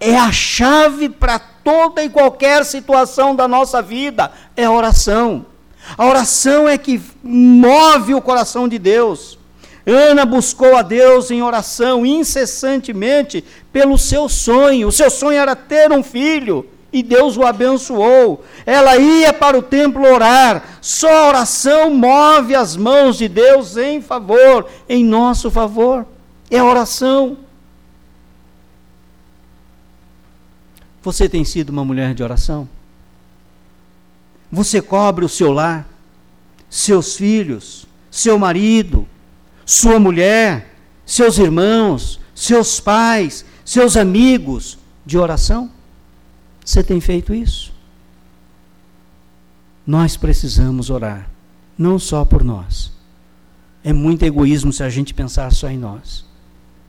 É 0.00 0.16
a 0.16 0.32
chave 0.32 1.08
para 1.08 1.38
toda 1.38 2.02
e 2.02 2.10
qualquer 2.10 2.64
situação 2.64 3.34
da 3.34 3.46
nossa 3.46 3.80
vida, 3.80 4.32
é 4.56 4.64
a 4.64 4.72
oração. 4.72 5.46
A 5.96 6.04
oração 6.06 6.68
é 6.68 6.76
que 6.76 7.00
move 7.22 8.14
o 8.14 8.20
coração 8.20 8.66
de 8.66 8.78
Deus. 8.78 9.38
Ana 9.86 10.24
buscou 10.24 10.76
a 10.76 10.82
Deus 10.82 11.30
em 11.30 11.42
oração 11.42 12.04
incessantemente 12.04 13.44
pelo 13.72 13.96
seu 13.98 14.28
sonho. 14.28 14.88
O 14.88 14.92
seu 14.92 15.10
sonho 15.10 15.38
era 15.38 15.54
ter 15.54 15.92
um 15.92 16.02
filho 16.02 16.66
e 16.94 17.02
Deus 17.02 17.36
o 17.36 17.42
abençoou. 17.42 18.44
Ela 18.64 18.96
ia 18.96 19.32
para 19.32 19.58
o 19.58 19.62
templo 19.62 20.06
orar. 20.06 20.78
Só 20.80 21.12
a 21.12 21.28
oração 21.28 21.92
move 21.92 22.54
as 22.54 22.76
mãos 22.76 23.18
de 23.18 23.26
Deus 23.26 23.76
em 23.76 24.00
favor, 24.00 24.68
em 24.88 25.04
nosso 25.04 25.50
favor. 25.50 26.06
É 26.48 26.58
a 26.58 26.64
oração. 26.64 27.36
Você 31.02 31.28
tem 31.28 31.44
sido 31.44 31.70
uma 31.70 31.84
mulher 31.84 32.14
de 32.14 32.22
oração? 32.22 32.68
Você 34.52 34.80
cobre 34.80 35.24
o 35.24 35.28
seu 35.28 35.50
lar, 35.50 35.88
seus 36.70 37.16
filhos, 37.16 37.86
seu 38.08 38.38
marido, 38.38 39.04
sua 39.66 39.98
mulher, 39.98 40.76
seus 41.04 41.38
irmãos, 41.38 42.20
seus 42.36 42.78
pais, 42.78 43.44
seus 43.64 43.96
amigos 43.96 44.78
de 45.04 45.18
oração? 45.18 45.73
Você 46.64 46.82
tem 46.82 47.00
feito 47.00 47.34
isso? 47.34 47.72
Nós 49.86 50.16
precisamos 50.16 50.88
orar, 50.88 51.28
não 51.76 51.98
só 51.98 52.24
por 52.24 52.42
nós. 52.42 52.92
É 53.82 53.92
muito 53.92 54.24
egoísmo 54.24 54.72
se 54.72 54.82
a 54.82 54.88
gente 54.88 55.12
pensar 55.12 55.52
só 55.52 55.68
em 55.68 55.76
nós, 55.76 56.24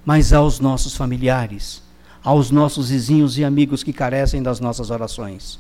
mas 0.06 0.32
aos 0.32 0.62
nossos 0.62 0.96
familiares, 0.96 1.84
aos 2.24 2.50
nossos 2.50 2.90
vizinhos 2.90 3.38
e 3.38 3.44
amigos 3.44 3.84
que 3.84 3.92
carecem 3.92 4.42
das 4.42 4.62
nossas 4.62 4.90
orações 4.90 5.60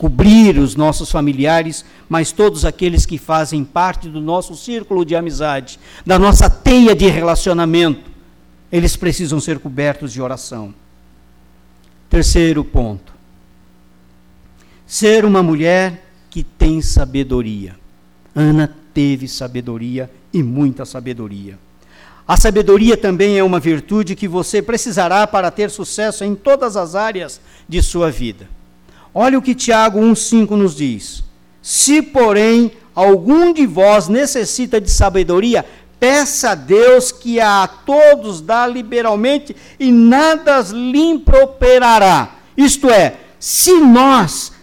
cobrir 0.00 0.56
os 0.56 0.74
nossos 0.76 1.10
familiares, 1.10 1.84
mas 2.08 2.32
todos 2.32 2.64
aqueles 2.64 3.04
que 3.04 3.18
fazem 3.18 3.62
parte 3.62 4.08
do 4.08 4.18
nosso 4.18 4.56
círculo 4.56 5.04
de 5.04 5.14
amizade, 5.14 5.78
da 6.06 6.18
nossa 6.18 6.48
teia 6.48 6.96
de 6.96 7.06
relacionamento, 7.06 8.10
eles 8.72 8.96
precisam 8.96 9.38
ser 9.38 9.58
cobertos 9.58 10.10
de 10.10 10.22
oração. 10.22 10.74
Terceiro 12.08 12.64
ponto. 12.64 13.12
Ser 14.90 15.24
uma 15.24 15.40
mulher 15.40 16.02
que 16.28 16.42
tem 16.42 16.82
sabedoria. 16.82 17.76
Ana 18.34 18.74
teve 18.92 19.28
sabedoria 19.28 20.10
e 20.32 20.42
muita 20.42 20.84
sabedoria. 20.84 21.56
A 22.26 22.36
sabedoria 22.36 22.96
também 22.96 23.38
é 23.38 23.44
uma 23.44 23.60
virtude 23.60 24.16
que 24.16 24.26
você 24.26 24.60
precisará 24.60 25.28
para 25.28 25.48
ter 25.48 25.70
sucesso 25.70 26.24
em 26.24 26.34
todas 26.34 26.76
as 26.76 26.96
áreas 26.96 27.40
de 27.68 27.80
sua 27.80 28.10
vida. 28.10 28.48
Olha 29.14 29.38
o 29.38 29.42
que 29.42 29.54
Tiago 29.54 30.00
1,5 30.00 30.56
nos 30.56 30.74
diz. 30.74 31.22
Se, 31.62 32.02
porém, 32.02 32.72
algum 32.92 33.52
de 33.52 33.68
vós 33.68 34.08
necessita 34.08 34.80
de 34.80 34.90
sabedoria, 34.90 35.64
peça 36.00 36.50
a 36.50 36.54
Deus 36.56 37.12
que 37.12 37.38
a 37.38 37.70
todos 37.86 38.40
dá 38.40 38.66
liberalmente 38.66 39.54
e 39.78 39.92
nada 39.92 40.62
lhe 40.72 40.98
improperará. 40.98 42.34
Isto 42.56 42.90
é, 42.90 43.18
se 43.38 43.74
nós 43.74 44.58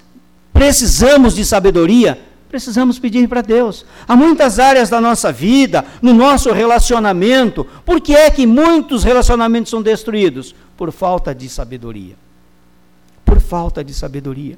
precisamos 0.58 1.36
de 1.36 1.46
sabedoria, 1.46 2.20
precisamos 2.50 2.98
pedir 3.00 3.28
para 3.28 3.42
Deus. 3.42 3.86
Há 4.08 4.16
muitas 4.16 4.60
áreas 4.60 4.90
da 4.90 5.00
nossa 5.00 5.32
vida, 5.32 5.86
no 6.02 6.14
nosso 6.14 6.52
relacionamento, 6.52 7.66
por 7.86 8.02
que 8.02 8.16
é 8.16 8.32
que 8.32 8.46
muitos 8.46 9.04
relacionamentos 9.04 9.70
são 9.70 9.82
destruídos? 9.82 10.56
Por 10.76 10.92
falta 10.92 11.34
de 11.34 11.48
sabedoria 11.48 12.16
por 13.28 13.42
falta 13.42 13.84
de 13.84 13.94
sabedoria. 13.94 14.58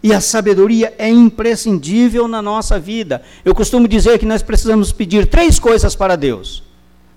E 0.00 0.12
a 0.12 0.20
sabedoria 0.20 0.94
é 0.96 1.08
imprescindível 1.08 2.28
na 2.28 2.40
nossa 2.40 2.78
vida. 2.78 3.22
Eu 3.44 3.52
costumo 3.52 3.88
dizer 3.88 4.20
que 4.20 4.26
nós 4.26 4.40
precisamos 4.40 4.92
pedir 4.92 5.26
três 5.26 5.58
coisas 5.58 5.96
para 5.96 6.14
Deus: 6.14 6.62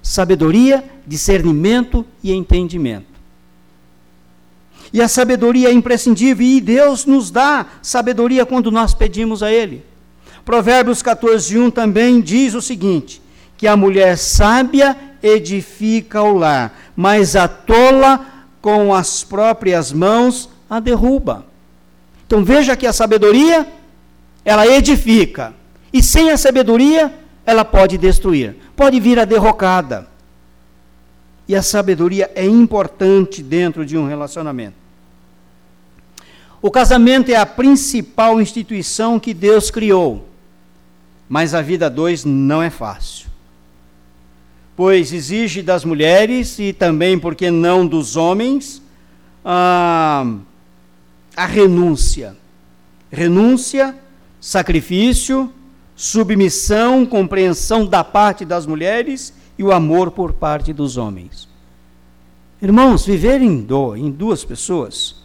sabedoria, 0.02 0.84
discernimento 1.06 2.04
e 2.24 2.34
entendimento. 2.34 3.17
E 4.91 5.02
a 5.02 5.08
sabedoria 5.08 5.69
é 5.69 5.73
imprescindível 5.73 6.45
e 6.45 6.62
Deus 6.62 7.06
nos 7.06 7.30
dá 7.30 7.65
sabedoria 7.82 8.45
quando 8.45 8.71
nós 8.71 8.93
pedimos 8.93 9.43
a 9.43 9.52
Ele. 9.52 9.84
Provérbios 10.45 11.02
14, 11.02 11.58
1 11.58 11.71
também 11.71 12.21
diz 12.21 12.54
o 12.54 12.62
seguinte: 12.62 13.21
que 13.58 13.67
a 13.67 13.76
mulher 13.76 14.17
sábia 14.17 14.95
edifica 15.21 16.21
o 16.21 16.38
lar, 16.38 16.78
mas 16.95 17.36
a 17.36 17.47
tola 17.47 18.26
com 18.62 18.93
as 18.93 19.23
próprias 19.23 19.91
mãos 19.91 20.50
a 20.69 20.80
derruba. 20.80 21.45
Então 22.26 22.43
veja 22.43 22.76
que 22.76 22.86
a 22.86 22.93
sabedoria, 22.93 23.67
ela 24.43 24.67
edifica. 24.67 25.54
E 25.91 26.04
sem 26.04 26.30
a 26.30 26.38
sabedoria, 26.38 27.13
ela 27.45 27.63
pode 27.63 27.97
destruir, 27.97 28.56
pode 28.76 29.00
vir 29.00 29.19
a 29.19 29.26
derrocada. 29.26 30.08
E 31.48 31.56
a 31.56 31.62
sabedoria 31.62 32.30
é 32.36 32.46
importante 32.46 33.42
dentro 33.42 33.86
de 33.86 33.98
um 33.98 34.08
relacionamento. 34.08 34.76
O 36.62 36.70
casamento 36.70 37.30
é 37.30 37.36
a 37.36 37.46
principal 37.46 38.42
instituição 38.42 39.20
que 39.20 39.34
Deus 39.34 39.72
criou, 39.72 40.28
mas 41.30 41.54
a 41.54 41.62
vida 41.62 41.90
dois 41.90 42.26
não 42.26 42.62
é 42.62 42.70
fácil. 42.70 43.28
Pois 44.76 45.14
exige 45.14 45.62
das 45.62 45.86
mulheres 45.86 46.60
e 46.60 46.74
também, 46.74 47.18
por 47.18 47.36
que 47.36 47.50
não, 47.50 47.88
dos 47.88 48.16
homens, 48.16 48.82
a, 49.46 50.26
a 51.36 51.46
renúncia. 51.46 52.36
Renúncia, 53.12 53.96
sacrifício, 54.42 55.52
submissão, 55.96 57.06
compreensão 57.06 57.86
da 57.86 58.04
parte 58.04 58.44
das 58.44 58.66
mulheres 58.66 59.34
e 59.58 59.63
o 59.63 59.72
amor 59.72 60.12
por 60.12 60.34
parte 60.34 60.72
dos 60.72 60.98
homens. 60.98 61.48
Irmãos, 62.62 63.06
viver 63.06 63.41
em, 63.41 63.62
do, 63.62 63.96
em 63.96 64.10
duas 64.10 64.43
pessoas, 64.43 65.15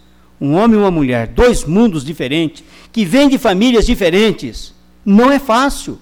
um 0.40 0.54
homem 0.54 0.78
e 0.78 0.82
uma 0.82 0.90
mulher, 0.90 1.28
dois 1.28 1.64
mundos 1.64 2.04
diferentes, 2.04 2.64
que 2.90 3.04
vêm 3.04 3.28
de 3.28 3.38
famílias 3.38 3.86
diferentes, 3.86 4.74
não 5.04 5.30
é 5.30 5.38
fácil. 5.38 5.98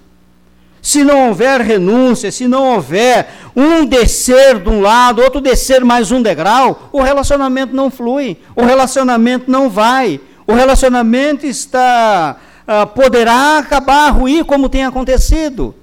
Se 0.82 1.04
não 1.04 1.28
houver 1.28 1.60
renúncia, 1.60 2.32
se 2.32 2.48
não 2.48 2.74
houver 2.74 3.28
um 3.54 3.84
descer 3.84 4.58
de 4.58 4.68
um 4.68 4.80
lado, 4.80 5.22
outro 5.22 5.40
descer 5.40 5.84
mais 5.84 6.10
um 6.10 6.22
degrau, 6.22 6.88
o 6.90 7.02
relacionamento 7.02 7.74
não 7.74 7.90
flui, 7.90 8.38
o 8.56 8.62
relacionamento 8.64 9.50
não 9.50 9.68
vai, 9.68 10.20
o 10.46 10.54
relacionamento 10.54 11.46
está 11.46 12.38
uh, 12.70 12.86
poderá 12.86 13.58
acabar, 13.58 14.10
ruir 14.10 14.44
como 14.44 14.68
tem 14.68 14.84
acontecido. 14.84 15.74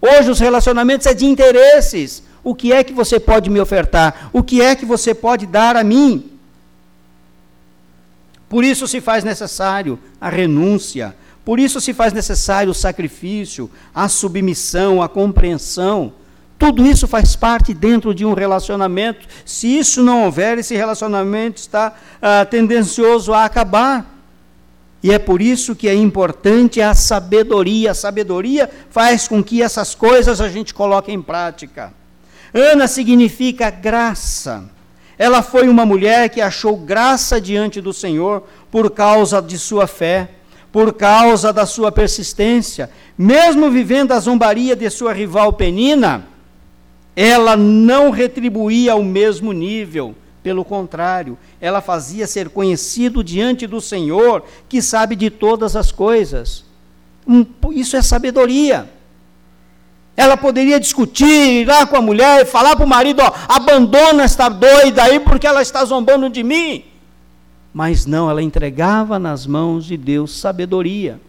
Hoje 0.00 0.30
os 0.30 0.38
relacionamentos 0.38 1.06
é 1.06 1.14
de 1.14 1.26
interesses. 1.26 2.22
O 2.44 2.54
que 2.54 2.72
é 2.72 2.84
que 2.84 2.92
você 2.92 3.18
pode 3.18 3.50
me 3.50 3.60
ofertar? 3.60 4.30
O 4.32 4.42
que 4.42 4.62
é 4.62 4.74
que 4.76 4.84
você 4.84 5.14
pode 5.14 5.46
dar 5.46 5.76
a 5.76 5.82
mim? 5.82 6.30
Por 8.48 8.62
isso 8.62 8.86
se 8.86 9.00
faz 9.00 9.24
necessário 9.24 9.98
a 10.20 10.28
renúncia, 10.28 11.16
por 11.44 11.58
isso 11.58 11.80
se 11.80 11.92
faz 11.92 12.12
necessário 12.12 12.70
o 12.70 12.74
sacrifício, 12.74 13.70
a 13.94 14.08
submissão, 14.08 15.02
a 15.02 15.08
compreensão. 15.08 16.12
Tudo 16.58 16.86
isso 16.86 17.06
faz 17.06 17.36
parte 17.36 17.74
dentro 17.74 18.14
de 18.14 18.24
um 18.24 18.32
relacionamento. 18.32 19.26
Se 19.44 19.78
isso 19.78 20.02
não 20.02 20.24
houver, 20.24 20.58
esse 20.58 20.74
relacionamento 20.74 21.60
está 21.60 21.94
ah, 22.22 22.44
tendencioso 22.44 23.34
a 23.34 23.44
acabar. 23.44 24.15
E 25.02 25.12
é 25.12 25.18
por 25.18 25.40
isso 25.40 25.76
que 25.76 25.88
é 25.88 25.94
importante 25.94 26.80
a 26.80 26.94
sabedoria. 26.94 27.92
A 27.92 27.94
sabedoria 27.94 28.68
faz 28.90 29.28
com 29.28 29.42
que 29.42 29.62
essas 29.62 29.94
coisas 29.94 30.40
a 30.40 30.48
gente 30.48 30.74
coloque 30.74 31.12
em 31.12 31.22
prática. 31.22 31.92
Ana 32.52 32.88
significa 32.88 33.70
graça. 33.70 34.64
Ela 35.18 35.42
foi 35.42 35.68
uma 35.68 35.86
mulher 35.86 36.28
que 36.28 36.40
achou 36.40 36.76
graça 36.76 37.40
diante 37.40 37.80
do 37.80 37.92
Senhor 37.92 38.44
por 38.70 38.90
causa 38.90 39.40
de 39.40 39.58
sua 39.58 39.86
fé, 39.86 40.30
por 40.70 40.92
causa 40.92 41.52
da 41.52 41.64
sua 41.64 41.90
persistência. 41.90 42.90
Mesmo 43.16 43.70
vivendo 43.70 44.12
a 44.12 44.20
zombaria 44.20 44.76
de 44.76 44.88
sua 44.90 45.12
rival 45.12 45.52
Penina, 45.54 46.26
ela 47.14 47.56
não 47.56 48.10
retribuía 48.10 48.92
ao 48.92 49.02
mesmo 49.02 49.52
nível. 49.52 50.14
Pelo 50.46 50.64
contrário, 50.64 51.36
ela 51.60 51.80
fazia 51.80 52.24
ser 52.24 52.50
conhecido 52.50 53.24
diante 53.24 53.66
do 53.66 53.80
Senhor, 53.80 54.44
que 54.68 54.80
sabe 54.80 55.16
de 55.16 55.28
todas 55.28 55.74
as 55.74 55.90
coisas. 55.90 56.64
Isso 57.72 57.96
é 57.96 58.00
sabedoria. 58.00 58.88
Ela 60.16 60.36
poderia 60.36 60.78
discutir, 60.78 61.26
ir 61.62 61.64
lá 61.66 61.84
com 61.84 61.96
a 61.96 62.00
mulher 62.00 62.42
e 62.42 62.44
falar 62.44 62.76
para 62.76 62.84
o 62.84 62.88
marido: 62.88 63.22
ó, 63.22 63.32
abandona 63.48 64.22
esta 64.22 64.48
doida 64.48 65.02
aí 65.02 65.18
porque 65.18 65.48
ela 65.48 65.62
está 65.62 65.84
zombando 65.84 66.30
de 66.30 66.44
mim. 66.44 66.84
Mas 67.74 68.06
não, 68.06 68.30
ela 68.30 68.40
entregava 68.40 69.18
nas 69.18 69.48
mãos 69.48 69.84
de 69.84 69.96
Deus 69.96 70.38
sabedoria. 70.38 71.20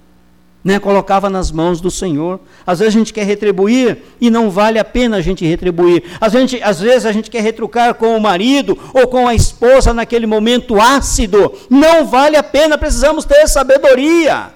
Né, 0.68 0.80
colocava 0.80 1.30
nas 1.30 1.50
mãos 1.50 1.80
do 1.80 1.90
Senhor. 1.90 2.42
Às 2.66 2.80
vezes 2.80 2.94
a 2.94 2.98
gente 2.98 3.14
quer 3.14 3.24
retribuir 3.24 4.00
e 4.20 4.30
não 4.30 4.52
vale 4.52 4.78
a 4.78 4.84
pena 4.84 5.16
a 5.16 5.22
gente 5.22 5.46
retribuir. 5.46 6.04
Às 6.20 6.34
às 6.62 6.82
vezes 6.82 7.06
a 7.06 7.14
gente 7.14 7.32
quer 7.32 7.42
retrucar 7.42 7.94
com 7.94 8.18
o 8.18 8.20
marido 8.20 8.78
ou 8.94 9.08
com 9.08 9.30
a 9.30 9.34
esposa 9.34 9.94
naquele 9.94 10.28
momento 10.28 10.78
ácido. 10.78 11.54
Não 11.70 12.06
vale 12.06 12.36
a 12.36 12.44
pena, 12.44 12.78
precisamos 12.78 13.24
ter 13.24 13.48
sabedoria 13.48 14.52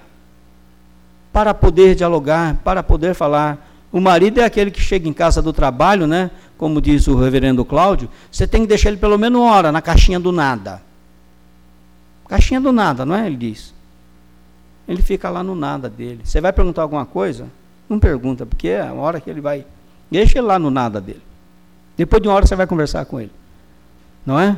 para 1.31 1.53
poder 1.53 1.95
dialogar, 1.95 2.57
para 2.61 2.83
poder 2.83 3.15
falar. 3.15 3.71
O 3.89 4.01
marido 4.01 4.41
é 4.41 4.43
aquele 4.43 4.69
que 4.69 4.81
chega 4.81 5.07
em 5.07 5.13
casa 5.13 5.41
do 5.41 5.53
trabalho, 5.53 6.05
né? 6.05 6.29
Como 6.57 6.81
diz 6.81 7.07
o 7.07 7.15
reverendo 7.15 7.63
Cláudio, 7.63 8.09
você 8.29 8.45
tem 8.45 8.63
que 8.63 8.67
deixar 8.67 8.89
ele 8.89 8.97
pelo 8.97 9.17
menos 9.17 9.39
uma 9.39 9.49
hora 9.49 9.71
na 9.71 9.81
caixinha 9.81 10.19
do 10.19 10.33
nada. 10.33 10.81
Caixinha 12.27 12.59
do 12.59 12.73
nada, 12.73 13.05
não 13.05 13.15
é? 13.15 13.27
Ele 13.27 13.37
diz. 13.37 13.73
Ele 14.91 15.01
fica 15.01 15.29
lá 15.29 15.43
no 15.43 15.55
nada 15.55 15.89
dele. 15.89 16.21
Você 16.23 16.41
vai 16.41 16.51
perguntar 16.51 16.81
alguma 16.81 17.05
coisa? 17.05 17.47
Não 17.87 17.97
pergunta, 17.97 18.45
porque 18.45 18.67
é 18.67 18.81
a 18.81 18.93
hora 18.93 19.21
que 19.21 19.29
ele 19.29 19.39
vai. 19.39 19.65
Deixa 20.09 20.37
ele 20.37 20.47
lá 20.47 20.59
no 20.59 20.69
nada 20.69 20.99
dele. 20.99 21.21
Depois 21.95 22.21
de 22.21 22.27
uma 22.27 22.35
hora 22.35 22.45
você 22.45 22.55
vai 22.55 22.67
conversar 22.67 23.05
com 23.05 23.19
ele. 23.19 23.31
Não 24.25 24.39
é? 24.39 24.57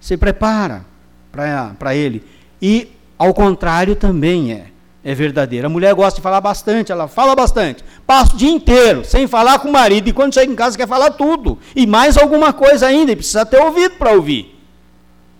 Se 0.00 0.16
prepara 0.16 0.84
para 1.30 1.94
ele. 1.94 2.24
E 2.60 2.90
ao 3.18 3.34
contrário 3.34 3.94
também 3.94 4.52
é 4.52 4.66
é 5.04 5.14
verdadeira. 5.14 5.66
A 5.66 5.70
mulher 5.70 5.94
gosta 5.94 6.16
de 6.16 6.22
falar 6.22 6.40
bastante, 6.40 6.90
ela 6.90 7.06
fala 7.06 7.36
bastante. 7.36 7.84
Passa 8.06 8.34
o 8.34 8.38
dia 8.38 8.50
inteiro 8.50 9.04
sem 9.04 9.26
falar 9.26 9.58
com 9.58 9.68
o 9.68 9.72
marido 9.72 10.08
e 10.08 10.12
quando 10.14 10.32
chega 10.32 10.50
em 10.50 10.56
casa 10.56 10.78
quer 10.78 10.88
falar 10.88 11.10
tudo. 11.10 11.58
E 11.76 11.86
mais 11.86 12.16
alguma 12.16 12.54
coisa 12.54 12.86
ainda, 12.86 13.12
e 13.12 13.16
precisa 13.16 13.44
ter 13.44 13.60
ouvido 13.60 13.96
para 13.96 14.12
ouvir. 14.12 14.58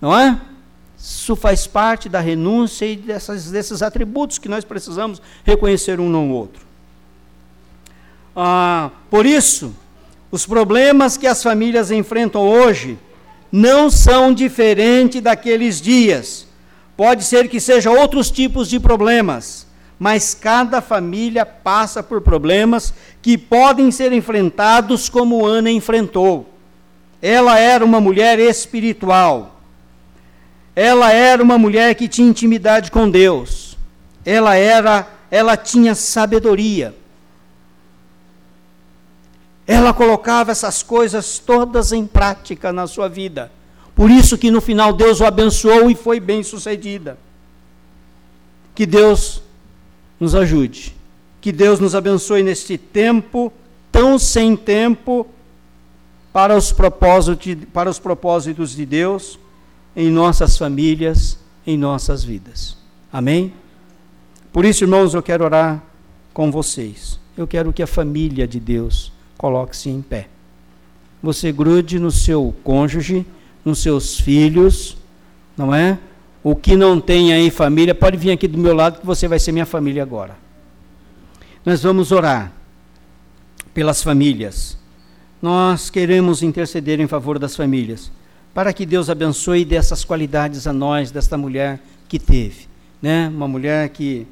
Não 0.03 0.17
é? 0.17 0.39
Isso 1.05 1.37
faz 1.37 1.67
parte 1.67 2.09
da 2.09 2.21
renúncia 2.21 2.87
e 2.87 2.97
dessas, 2.97 3.51
desses 3.51 3.83
atributos 3.83 4.39
que 4.39 4.49
nós 4.49 4.65
precisamos 4.65 5.21
reconhecer 5.45 6.01
um 6.01 6.09
no 6.09 6.31
outro. 6.31 6.65
Ah, 8.35 8.91
por 9.11 9.27
isso, 9.27 9.75
os 10.31 10.47
problemas 10.47 11.19
que 11.19 11.27
as 11.27 11.43
famílias 11.43 11.91
enfrentam 11.91 12.41
hoje 12.41 12.99
não 13.53 13.91
são 13.91 14.33
diferentes 14.33 15.21
daqueles 15.21 15.81
dias 15.81 16.47
Pode 16.97 17.25
ser 17.25 17.49
que 17.49 17.59
sejam 17.59 17.97
outros 17.97 18.31
tipos 18.31 18.69
de 18.69 18.79
problemas, 18.79 19.67
mas 19.99 20.33
cada 20.33 20.81
família 20.81 21.45
passa 21.45 22.03
por 22.03 22.21
problemas 22.21 22.95
que 23.21 23.37
podem 23.37 23.91
ser 23.91 24.13
enfrentados 24.13 25.09
como 25.09 25.45
Ana 25.45 25.71
enfrentou. 25.71 26.49
Ela 27.21 27.59
era 27.59 27.85
uma 27.85 28.01
mulher 28.01 28.39
espiritual. 28.39 29.54
Ela 30.77 31.13
era 31.13 31.43
uma 31.43 31.57
mulher 31.57 31.95
que 31.95 32.09
tinha 32.09 32.29
intimidade 32.29 32.91
com 32.91 33.09
Deus. 33.09 33.77
Ela 34.25 34.57
era, 34.57 35.09
ela 35.31 35.57
tinha 35.57 35.95
sabedoria. 35.95 36.95
Ela 39.67 39.95
colocava 39.95 40.51
essas 40.51 40.83
coisas 40.83 41.39
todas 41.39 41.93
em 41.93 42.07
prática 42.07 42.73
na 42.73 42.87
sua 42.87 43.09
vida. 43.09 43.53
Por 43.95 44.11
isso 44.11 44.37
que 44.37 44.51
no 44.51 44.61
final 44.61 44.93
Deus 44.93 45.21
o 45.21 45.25
abençoou 45.25 45.91
e 45.91 45.95
foi 45.95 46.19
bem 46.19 46.43
sucedida. 46.43 47.17
Que 48.75 48.85
Deus 48.85 49.43
nos 50.19 50.35
ajude. 50.35 50.95
Que 51.41 51.53
Deus 51.53 51.79
nos 51.79 51.95
abençoe 51.95 52.43
neste 52.43 52.77
tempo 52.77 53.53
tão 53.93 54.19
sem 54.19 54.57
tempo 54.57 55.27
para 56.33 56.57
os 56.57 56.73
propósitos, 56.73 57.57
para 57.73 57.89
os 57.89 58.01
propósitos 58.01 58.75
de 58.75 58.85
Deus 58.85 59.39
em 59.97 60.11
nossas 60.11 60.57
famílias, 60.57 61.39
em 61.67 61.77
nossas 61.77 62.25
vidas. 62.25 62.77
Amém? 63.13 63.53
Por 64.53 64.65
isso, 64.65 64.85
irmãos, 64.85 65.15
eu 65.15 65.23
quero 65.23 65.45
orar 65.45 65.83
com 66.33 66.51
vocês. 66.51 67.19
Eu 67.37 67.47
quero 67.47 67.73
que 67.73 67.83
a 67.83 67.87
família 67.87 68.47
de 68.47 68.61
Deus 68.61 69.13
coloque-se 69.37 69.89
em 69.89 70.01
pé. 70.01 70.29
Você 71.23 71.51
grude 71.51 71.99
no 71.99 72.11
seu 72.11 72.55
cônjuge 72.63 73.27
nos 73.65 73.79
seus 73.79 74.21
filhos, 74.21 74.97
não 75.57 75.75
é? 75.75 75.99
O 76.43 76.55
que 76.55 76.77
não 76.77 77.01
tem 77.01 77.33
aí 77.33 77.51
família, 77.51 77.95
pode 77.95 78.17
vir 78.19 78.31
aqui 78.31 78.47
do 78.47 78.59
meu 78.59 78.75
lado 78.75 79.01
que 79.01 79.07
você 79.07 79.27
vai 79.27 79.39
ser 79.39 79.51
minha 79.53 79.65
família 79.65 80.03
agora. 80.03 80.37
Nós 81.65 81.83
vamos 81.83 82.13
orar 82.13 82.53
pelas 83.73 84.03
famílias. 84.03 84.77
Nós 85.41 85.89
queremos 85.89 86.43
interceder 86.43 87.01
em 87.01 87.07
favor 87.07 87.39
das 87.39 87.57
famílias, 87.57 88.13
para 88.55 88.73
que 88.73 88.87
Deus 88.87 89.11
abençoe 89.11 89.65
dessas 89.65 90.05
qualidades 90.05 90.67
a 90.67 90.73
nós, 90.73 91.11
desta 91.11 91.37
mulher 91.37 91.81
que 92.09 92.19
teve, 92.19 92.69
né? 93.03 93.29
Uma 93.29 93.49
mulher 93.49 93.89
que 93.89 94.27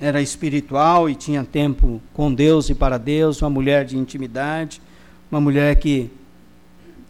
era 0.00 0.20
espiritual 0.20 1.08
e 1.08 1.14
tinha 1.14 1.44
tempo 1.44 2.02
com 2.12 2.34
Deus 2.34 2.68
e 2.68 2.74
para 2.74 2.98
Deus, 2.98 3.40
uma 3.40 3.50
mulher 3.50 3.84
de 3.84 3.96
intimidade, 3.96 4.82
uma 5.30 5.40
mulher 5.40 5.76
que 5.76 6.10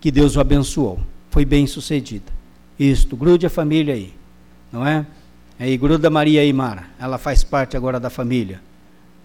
que 0.02 0.10
Deus 0.10 0.34
o 0.34 0.40
abençoou 0.40 0.98
foi 1.30 1.44
bem 1.44 1.64
sucedida. 1.64 2.26
Isto, 2.76 3.16
grude 3.16 3.46
a 3.46 3.50
família 3.50 3.94
aí, 3.94 4.12
não 4.72 4.84
é? 4.84 5.06
Aí, 5.60 5.76
gruda 5.76 6.10
Maria 6.10 6.40
aí, 6.40 6.52
Mara. 6.52 6.86
Ela 6.98 7.18
faz 7.18 7.44
parte 7.44 7.76
agora 7.76 8.00
da 8.00 8.10
família. 8.10 8.60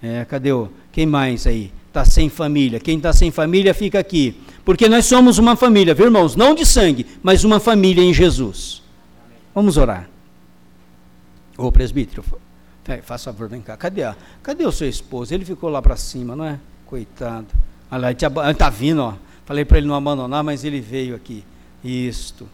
É, 0.04 0.24
cadê 0.24 0.52
o. 0.52 0.70
Quem 0.92 1.08
mais 1.08 1.48
aí? 1.48 1.74
Está 1.98 2.06
sem 2.06 2.30
família. 2.30 2.80
Quem 2.80 2.98
está 2.98 3.12
sem 3.12 3.32
família 3.32 3.74
fica 3.74 3.98
aqui. 3.98 4.40
Porque 4.64 4.88
nós 4.88 5.06
somos 5.06 5.38
uma 5.38 5.56
família, 5.56 5.94
viu, 5.94 6.06
irmãos? 6.06 6.36
Não 6.36 6.54
de 6.54 6.66
sangue, 6.66 7.06
mas 7.24 7.44
uma 7.44 7.60
família 7.60 8.04
em 8.04 8.14
Jesus. 8.14 8.84
Vamos 9.56 9.78
orar. 9.78 10.08
Ô 11.58 11.72
presbítero, 11.72 12.24
faça 13.02 13.32
favor, 13.34 13.50
vem 13.50 13.62
cá. 13.62 13.76
Cadê, 13.76 14.04
a, 14.04 14.16
cadê 14.44 14.66
o 14.66 14.72
seu 14.72 14.88
esposo? 14.88 15.34
Ele 15.34 15.44
ficou 15.44 15.70
lá 15.70 15.82
para 15.82 15.96
cima, 15.96 16.36
não 16.36 16.46
é? 16.46 16.60
Coitado. 16.86 17.48
Olha 17.90 18.02
lá, 18.02 18.12
ele 18.12 18.52
está 18.52 18.70
vindo, 18.70 19.02
ó. 19.02 19.16
Falei 19.46 19.66
para 19.66 19.80
ele 19.80 19.88
não 19.88 19.96
abandonar, 19.96 20.44
mas 20.44 20.64
ele 20.64 20.80
veio 20.80 21.16
aqui. 21.16 21.44
Isto. 21.84 22.48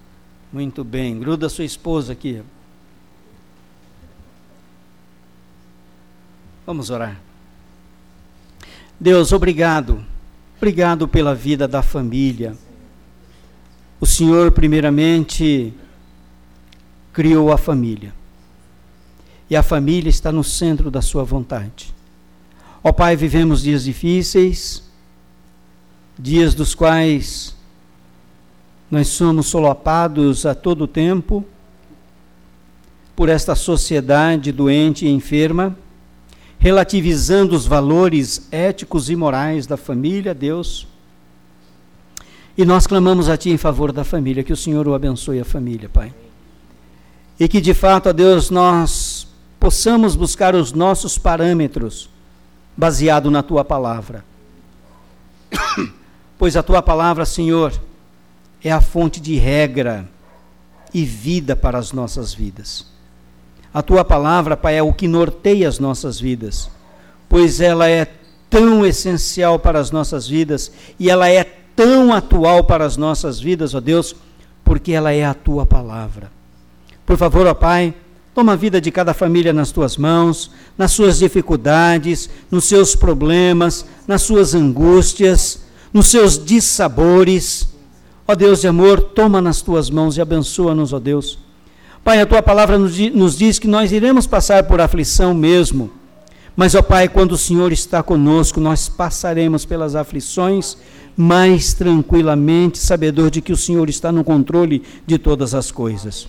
Muito 0.51 0.83
bem. 0.83 1.19
Gruda 1.19 1.49
sua 1.49 1.65
esposa 1.65 2.13
aqui. 2.13 2.41
Vamos 6.65 6.89
orar. 6.89 7.19
Deus, 8.99 9.31
obrigado. 9.31 10.03
Obrigado 10.57 11.07
pela 11.07 11.35
vida 11.35 11.67
da 11.67 11.81
família. 11.81 12.55
O 13.99 14.05
Senhor, 14.05 14.51
primeiramente, 14.51 15.73
criou 17.11 17.51
a 17.51 17.57
família. 17.57 18.13
E 19.49 19.55
a 19.55 19.63
família 19.63 20.09
está 20.09 20.31
no 20.31 20.43
centro 20.43 20.89
da 20.89 21.01
Sua 21.01 21.23
vontade. 21.23 21.93
Ó 22.83 22.91
Pai, 22.91 23.15
vivemos 23.15 23.61
dias 23.61 23.83
difíceis, 23.83 24.83
dias 26.17 26.53
dos 26.53 26.75
quais 26.75 27.55
nós 28.89 29.07
somos 29.07 29.47
solapados 29.47 30.45
a 30.45 30.53
todo 30.53 30.87
tempo 30.87 31.45
por 33.15 33.29
esta 33.29 33.55
sociedade 33.55 34.51
doente 34.51 35.05
e 35.05 35.09
enferma 35.09 35.75
relativizando 36.63 37.57
os 37.57 37.67
valores 37.67 38.47
éticos 38.49 39.09
e 39.09 39.17
morais 39.17 39.67
da 39.67 39.75
família, 39.75 40.33
Deus. 40.33 40.87
E 42.57 42.63
nós 42.63 42.87
clamamos 42.87 43.27
a 43.27 43.35
Ti 43.35 43.49
em 43.49 43.57
favor 43.57 43.91
da 43.91 44.05
família, 44.05 44.45
que 44.45 44.53
o 44.53 44.55
Senhor 44.55 44.87
o 44.87 44.93
abençoe 44.93 45.41
a 45.41 45.43
família, 45.43 45.89
Pai. 45.89 46.13
E 47.37 47.49
que 47.49 47.59
de 47.59 47.73
fato, 47.73 48.07
a 48.07 48.11
Deus, 48.13 48.49
nós 48.49 49.27
possamos 49.59 50.15
buscar 50.15 50.55
os 50.55 50.71
nossos 50.71 51.17
parâmetros 51.17 52.09
baseado 52.77 53.29
na 53.29 53.43
Tua 53.43 53.65
palavra. 53.65 54.23
pois 56.39 56.55
a 56.55 56.63
Tua 56.63 56.81
palavra, 56.81 57.25
Senhor, 57.25 57.73
é 58.63 58.71
a 58.71 58.79
fonte 58.79 59.19
de 59.19 59.35
regra 59.35 60.09
e 60.93 61.03
vida 61.03 61.57
para 61.57 61.77
as 61.77 61.91
nossas 61.91 62.33
vidas. 62.33 62.92
A 63.73 63.81
tua 63.81 64.05
palavra, 64.05 64.55
Pai, 64.55 64.77
é 64.77 64.83
o 64.83 64.93
que 64.93 65.07
norteia 65.07 65.67
as 65.67 65.79
nossas 65.79 66.19
vidas, 66.19 66.69
pois 67.27 67.59
ela 67.59 67.89
é 67.89 68.05
tão 68.47 68.85
essencial 68.85 69.57
para 69.57 69.79
as 69.79 69.89
nossas 69.89 70.27
vidas 70.27 70.71
e 70.99 71.09
ela 71.09 71.27
é 71.27 71.43
tão 71.75 72.13
atual 72.13 72.63
para 72.65 72.85
as 72.85 72.97
nossas 72.97 73.39
vidas, 73.39 73.73
ó 73.73 73.79
Deus, 73.79 74.15
porque 74.63 74.91
ela 74.91 75.11
é 75.11 75.25
a 75.25 75.33
tua 75.33 75.65
palavra. 75.65 76.31
Por 77.03 77.17
favor, 77.17 77.47
ó 77.47 77.55
Pai, 77.55 77.95
toma 78.35 78.53
a 78.53 78.55
vida 78.55 78.79
de 78.79 78.91
cada 78.91 79.11
família 79.11 79.51
nas 79.51 79.71
tuas 79.71 79.97
mãos, 79.97 80.51
nas 80.77 80.91
suas 80.91 81.17
dificuldades, 81.17 82.29
nos 82.51 82.65
seus 82.65 82.95
problemas, 82.95 83.87
nas 84.07 84.21
suas 84.21 84.53
angústias, 84.53 85.63
nos 85.91 86.07
seus 86.07 86.37
dissabores. 86.37 87.67
Ó 88.27 88.35
Deus 88.35 88.61
de 88.61 88.67
amor, 88.67 89.01
toma 89.01 89.41
nas 89.41 89.63
tuas 89.63 89.89
mãos 89.89 90.15
e 90.15 90.21
abençoa-nos, 90.21 90.93
ó 90.93 90.99
Deus 90.99 91.42
Pai, 92.03 92.19
a 92.19 92.25
tua 92.25 92.41
palavra 92.41 92.77
nos 92.77 93.37
diz 93.37 93.57
que 93.57 93.67
nós 93.67 93.93
iremos 93.93 94.27
passar 94.27 94.63
por 94.63 94.81
aflição 94.81 95.33
mesmo. 95.33 95.89
Mas, 96.53 96.75
ó 96.75 96.81
Pai, 96.81 97.07
quando 97.07 97.31
o 97.31 97.37
Senhor 97.37 97.71
está 97.71 98.03
conosco, 98.03 98.59
nós 98.59 98.89
passaremos 98.89 99.63
pelas 99.63 99.95
aflições 99.95 100.77
mais 101.15 101.73
tranquilamente, 101.73 102.77
sabedor 102.77 103.31
de 103.31 103.41
que 103.41 103.53
o 103.53 103.57
Senhor 103.57 103.87
está 103.89 104.11
no 104.11 104.23
controle 104.23 104.83
de 105.07 105.17
todas 105.17 105.55
as 105.55 105.71
coisas. 105.71 106.27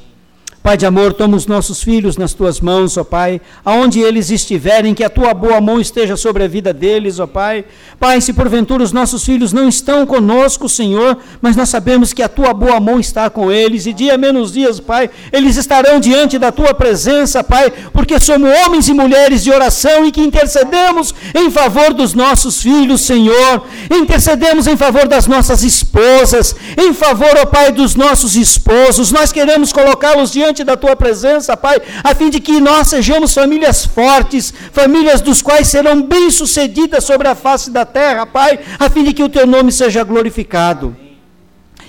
Pai 0.62 0.78
de 0.78 0.86
amor, 0.86 1.12
toma 1.12 1.36
os 1.36 1.46
nossos 1.46 1.82
filhos 1.82 2.16
nas 2.16 2.32
tuas 2.32 2.58
mãos, 2.58 2.96
ó 2.96 3.04
Pai, 3.04 3.38
aonde 3.62 4.00
eles 4.00 4.30
estiverem, 4.30 4.94
que 4.94 5.04
a 5.04 5.10
tua 5.10 5.34
boa 5.34 5.60
mão 5.60 5.78
esteja 5.78 6.16
sobre 6.16 6.42
a 6.42 6.48
vida 6.48 6.72
deles, 6.72 7.18
ó 7.18 7.26
Pai. 7.26 7.66
Pai, 8.00 8.18
se 8.22 8.32
porventura 8.32 8.82
os 8.82 8.90
nossos 8.90 9.26
filhos 9.26 9.52
não 9.52 9.68
estão 9.68 10.06
conosco, 10.06 10.66
Senhor, 10.66 11.18
mas 11.42 11.54
nós 11.54 11.68
sabemos 11.68 12.14
que 12.14 12.22
a 12.22 12.30
tua 12.30 12.54
boa 12.54 12.80
mão 12.80 12.98
está 12.98 13.28
com 13.28 13.52
eles, 13.52 13.84
e 13.84 13.92
dia 13.92 14.16
menos 14.16 14.54
dias, 14.54 14.80
Pai, 14.80 15.10
eles 15.30 15.58
estarão 15.58 16.00
diante 16.00 16.38
da 16.38 16.50
tua 16.50 16.72
presença, 16.72 17.44
Pai, 17.44 17.70
porque 17.92 18.18
somos 18.18 18.48
homens 18.64 18.88
e 18.88 18.94
mulheres 18.94 19.44
de 19.44 19.50
oração 19.50 20.06
e 20.06 20.10
que 20.10 20.22
intercedemos 20.22 21.14
em 21.34 21.50
favor 21.50 21.92
dos 21.92 22.14
nossos 22.14 22.62
filhos, 22.62 23.02
Senhor, 23.02 23.66
intercedemos 23.90 24.66
em 24.66 24.78
favor 24.78 25.06
das 25.06 25.26
nossas 25.26 25.62
esposas, 25.62 26.56
em 26.78 26.94
favor, 26.94 27.36
ó 27.36 27.44
Pai, 27.44 27.70
dos 27.70 27.94
nossos 27.94 28.34
esposos, 28.34 29.12
nós 29.12 29.30
queremos 29.30 29.70
colocá-los 29.70 30.32
diante 30.32 30.43
diante 30.44 30.62
da 30.62 30.76
tua 30.76 30.94
presença, 30.94 31.56
Pai, 31.56 31.80
a 32.02 32.14
fim 32.14 32.28
de 32.28 32.38
que 32.38 32.60
nós 32.60 32.88
sejamos 32.88 33.32
famílias 33.32 33.86
fortes, 33.86 34.52
famílias 34.72 35.22
dos 35.22 35.40
quais 35.40 35.68
serão 35.68 36.02
bem-sucedidas 36.02 37.04
sobre 37.04 37.28
a 37.28 37.34
face 37.34 37.70
da 37.70 37.86
terra, 37.86 38.26
Pai, 38.26 38.58
a 38.78 38.90
fim 38.90 39.04
de 39.04 39.14
que 39.14 39.22
o 39.22 39.28
teu 39.28 39.46
nome 39.46 39.72
seja 39.72 40.04
glorificado. 40.04 40.94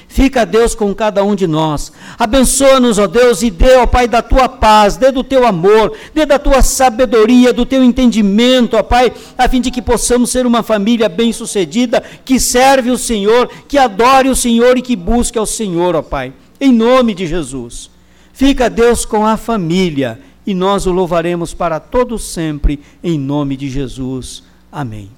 Fica, 0.08 0.46
Deus, 0.46 0.74
com 0.74 0.96
cada 0.96 1.26
um 1.26 1.36
de 1.36 1.46
nós. 1.46 1.91
Abençoa-nos, 2.18 2.98
ó 2.98 3.06
Deus, 3.06 3.44
e 3.44 3.52
dê, 3.52 3.76
ó 3.76 3.86
Pai, 3.86 4.08
da 4.08 4.22
tua 4.22 4.48
paz, 4.48 4.96
dê 4.96 5.12
do 5.12 5.26
teu 5.26 5.46
amor, 5.46 5.91
dê 6.13 6.26
da 6.26 6.39
tua 6.39 6.62
sabedoria, 6.62 7.52
do 7.52 7.65
teu 7.65 7.84
entendimento, 7.84 8.78
ó 8.78 8.84
Pai, 8.84 9.12
a 9.38 9.50
fim 9.50 9.60
de 9.60 9.70
que 9.70 9.82
possamos 9.82 10.30
ser 10.30 10.46
uma 10.46 10.63
família 10.63 11.10
bem-sucedida, 11.10 12.02
que 12.24 12.39
serve 12.39 12.89
o 12.91 12.98
Senhor, 12.98 13.50
que 13.68 13.78
adore 13.78 14.30
o 14.30 14.36
Senhor 14.36 14.78
e 14.78 14.82
que 14.82 14.96
busque 14.96 15.38
ao 15.38 15.46
Senhor, 15.46 15.94
ó 15.94 16.02
Pai. 16.02 16.32
Em 16.62 16.72
nome 16.72 17.13
de 17.13 17.28
Jesus. 17.28 17.95
Fica 18.36 18.69
Deus 18.69 19.06
com 19.06 19.26
a 19.26 19.38
família 19.38 20.19
e 20.45 20.54
nós 20.54 20.86
o 20.86 20.91
louvaremos 20.91 21.54
para 21.54 21.80
todo 21.80 22.19
sempre 22.19 22.84
em 23.02 23.17
nome 23.17 23.56
de 23.56 23.69
Jesus. 23.69 24.43
Amém. 24.69 25.10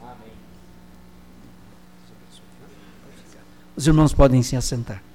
Os 3.76 3.88
irmãos 3.88 4.14
podem 4.14 4.44
se 4.44 4.56
assentar. 4.56 5.07